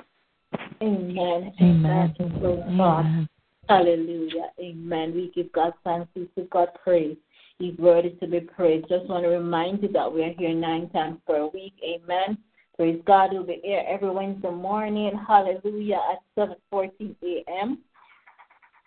[0.81, 1.53] Amen.
[1.61, 2.15] Amen.
[2.17, 3.27] Praise God.
[3.69, 4.49] Hallelujah.
[4.59, 5.13] Amen.
[5.13, 6.09] We give God thanks.
[6.15, 7.17] We give God praise.
[7.59, 8.89] He's worthy to be praised.
[8.89, 11.73] Just want to remind you that we are here nine times per week.
[11.83, 12.37] Amen.
[12.75, 13.29] Praise God.
[13.31, 15.11] We'll be here every Wednesday morning.
[15.25, 16.01] Hallelujah.
[16.11, 17.79] At 7.14 a.m.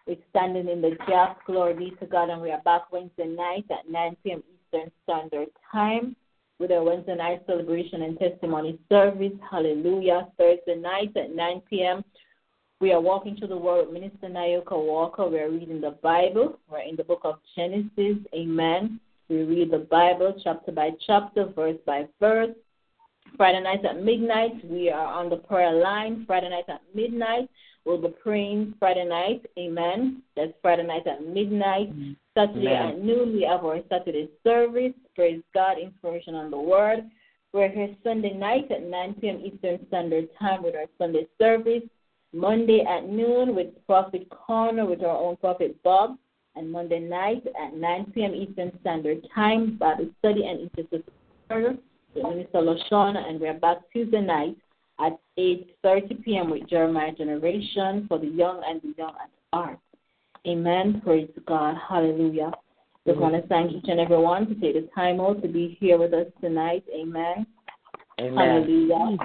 [0.07, 1.39] We're standing in the gap.
[1.47, 2.29] Glory be to God.
[2.29, 4.43] And we are back Wednesday night at 9 p.m.
[4.53, 6.15] Eastern Standard Time
[6.59, 9.33] with our Wednesday night celebration and testimony service.
[9.51, 10.29] Hallelujah.
[10.37, 12.05] Thursday night at 9 p.m.
[12.81, 15.27] We are walking through the Word with Minister Nayoka Walker.
[15.27, 16.59] We are reading the Bible.
[16.71, 18.19] We're in the book of Genesis.
[18.35, 19.01] Amen.
[19.31, 22.55] We read the Bible chapter by chapter, verse by verse.
[23.37, 26.25] Friday nights at midnight, we are on the prayer line.
[26.27, 27.49] Friday nights at midnight,
[27.85, 29.45] we'll be praying Friday night.
[29.59, 30.23] Amen.
[30.37, 31.95] That's Friday night at midnight.
[31.97, 32.17] Mm.
[32.35, 32.89] Saturday Amen.
[32.89, 34.93] at noon, we have our Saturday service.
[35.15, 37.09] Praise God, information on the Word.
[37.53, 39.41] We're here Sunday night at 9 p.m.
[39.45, 41.83] Eastern Standard Time with our Sunday service.
[42.33, 46.19] Monday at noon with Prophet Connor with our own Prophet Bob.
[46.57, 48.35] And Monday night at 9 p.m.
[48.35, 51.79] Eastern Standard Time, Bible study and intercessory
[52.23, 53.29] with Minister Lashana.
[53.29, 54.57] And we're back Tuesday night
[55.01, 56.51] at 8.30 p.m.
[56.51, 59.79] with Jeremiah Generation for the young and the young at heart.
[60.47, 61.01] Amen.
[61.05, 61.77] Praise God.
[61.89, 62.53] Hallelujah.
[63.07, 65.99] Just want to thank each and everyone to take the time out to be here
[65.99, 66.85] with us tonight.
[66.95, 67.47] Amen.
[68.21, 68.37] Amen.
[68.37, 69.17] Hallelujah.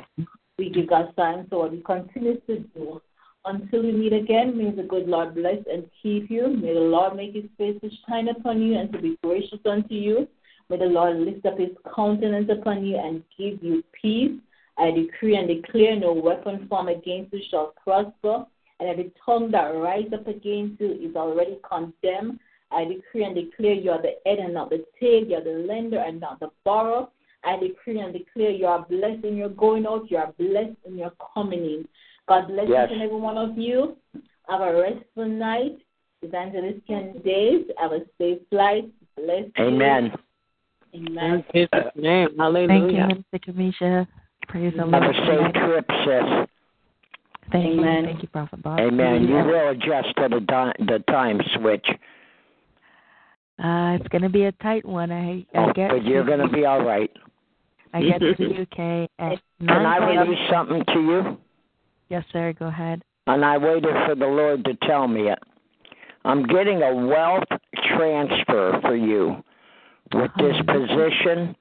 [0.57, 3.01] We give God thanks for what He continues to do.
[3.45, 6.47] Until we meet again, may the good Lord bless and keep you.
[6.47, 9.95] May the Lord make His face to shine upon you and to be gracious unto
[9.95, 10.27] you.
[10.69, 14.39] May the Lord lift up His countenance upon you and give you peace.
[14.77, 18.45] I decree and declare no weapon formed against you shall prosper,
[18.79, 22.39] and every tongue that rises up against you is already condemned.
[22.71, 25.65] I decree and declare you are the head and not the tail, you are the
[25.67, 27.07] lender and not the borrower.
[27.43, 30.97] I decree and declare you are blessed in your going out, you are blessed in
[30.97, 31.87] your coming in.
[32.27, 32.87] God bless Yes.
[32.89, 33.97] each and every one of you.
[34.49, 35.77] Have a restful night.
[36.21, 37.69] Evangelist Candace.
[37.77, 38.89] Have a safe flight.
[39.17, 39.51] Bless you.
[40.95, 41.17] Amen.
[41.17, 41.45] Amen.
[41.53, 42.27] In Jesus' name.
[42.27, 43.07] Thank you, Hallelujah.
[43.07, 44.07] Minister Kamisha.
[44.47, 45.03] Praise the Have Lord.
[45.03, 46.47] a safe trip, sis.
[47.51, 48.01] Thank Amen.
[48.01, 48.05] you.
[48.05, 48.79] Thank you, Prophet Bob.
[48.79, 49.27] Amen.
[49.27, 51.85] You will adjust to the, di- the time switch.
[53.59, 55.11] Uh, it's going to be a tight one.
[55.11, 57.11] I, I Oh, get but you're going to be all right.
[57.93, 60.27] I get to the UK at Can I 9 p.m.
[60.27, 61.37] release something to you?
[62.09, 62.53] Yes, sir.
[62.57, 63.03] Go ahead.
[63.27, 65.39] And I waited for the Lord to tell me it.
[66.25, 67.43] I'm getting a wealth
[67.95, 69.43] transfer for you
[70.13, 71.55] with this position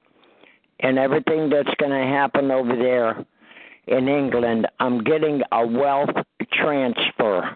[0.79, 3.25] and everything that's going to happen over there
[3.87, 4.67] in England.
[4.79, 6.09] I'm getting a wealth
[6.53, 7.55] transfer.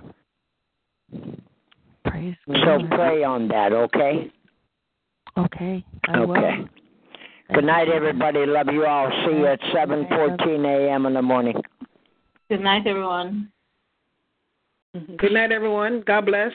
[2.05, 2.89] Praise So God.
[2.91, 4.31] pray on that, okay?
[5.37, 5.83] Okay.
[6.07, 6.37] I will.
[6.37, 6.65] Okay.
[7.53, 8.45] Good night, everybody.
[8.45, 9.09] Love you all.
[9.25, 11.05] See you at 7:14 a.m.
[11.05, 11.55] in the morning.
[12.49, 13.51] Good night, everyone.
[14.95, 15.15] Mm-hmm.
[15.15, 16.03] Good night, everyone.
[16.05, 16.51] God bless.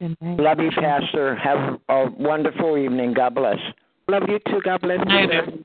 [0.00, 0.38] Good night.
[0.38, 1.34] Love you, Pastor.
[1.36, 3.14] Have a wonderful evening.
[3.14, 3.58] God bless.
[4.08, 4.60] Love you too.
[4.62, 5.64] God bless you.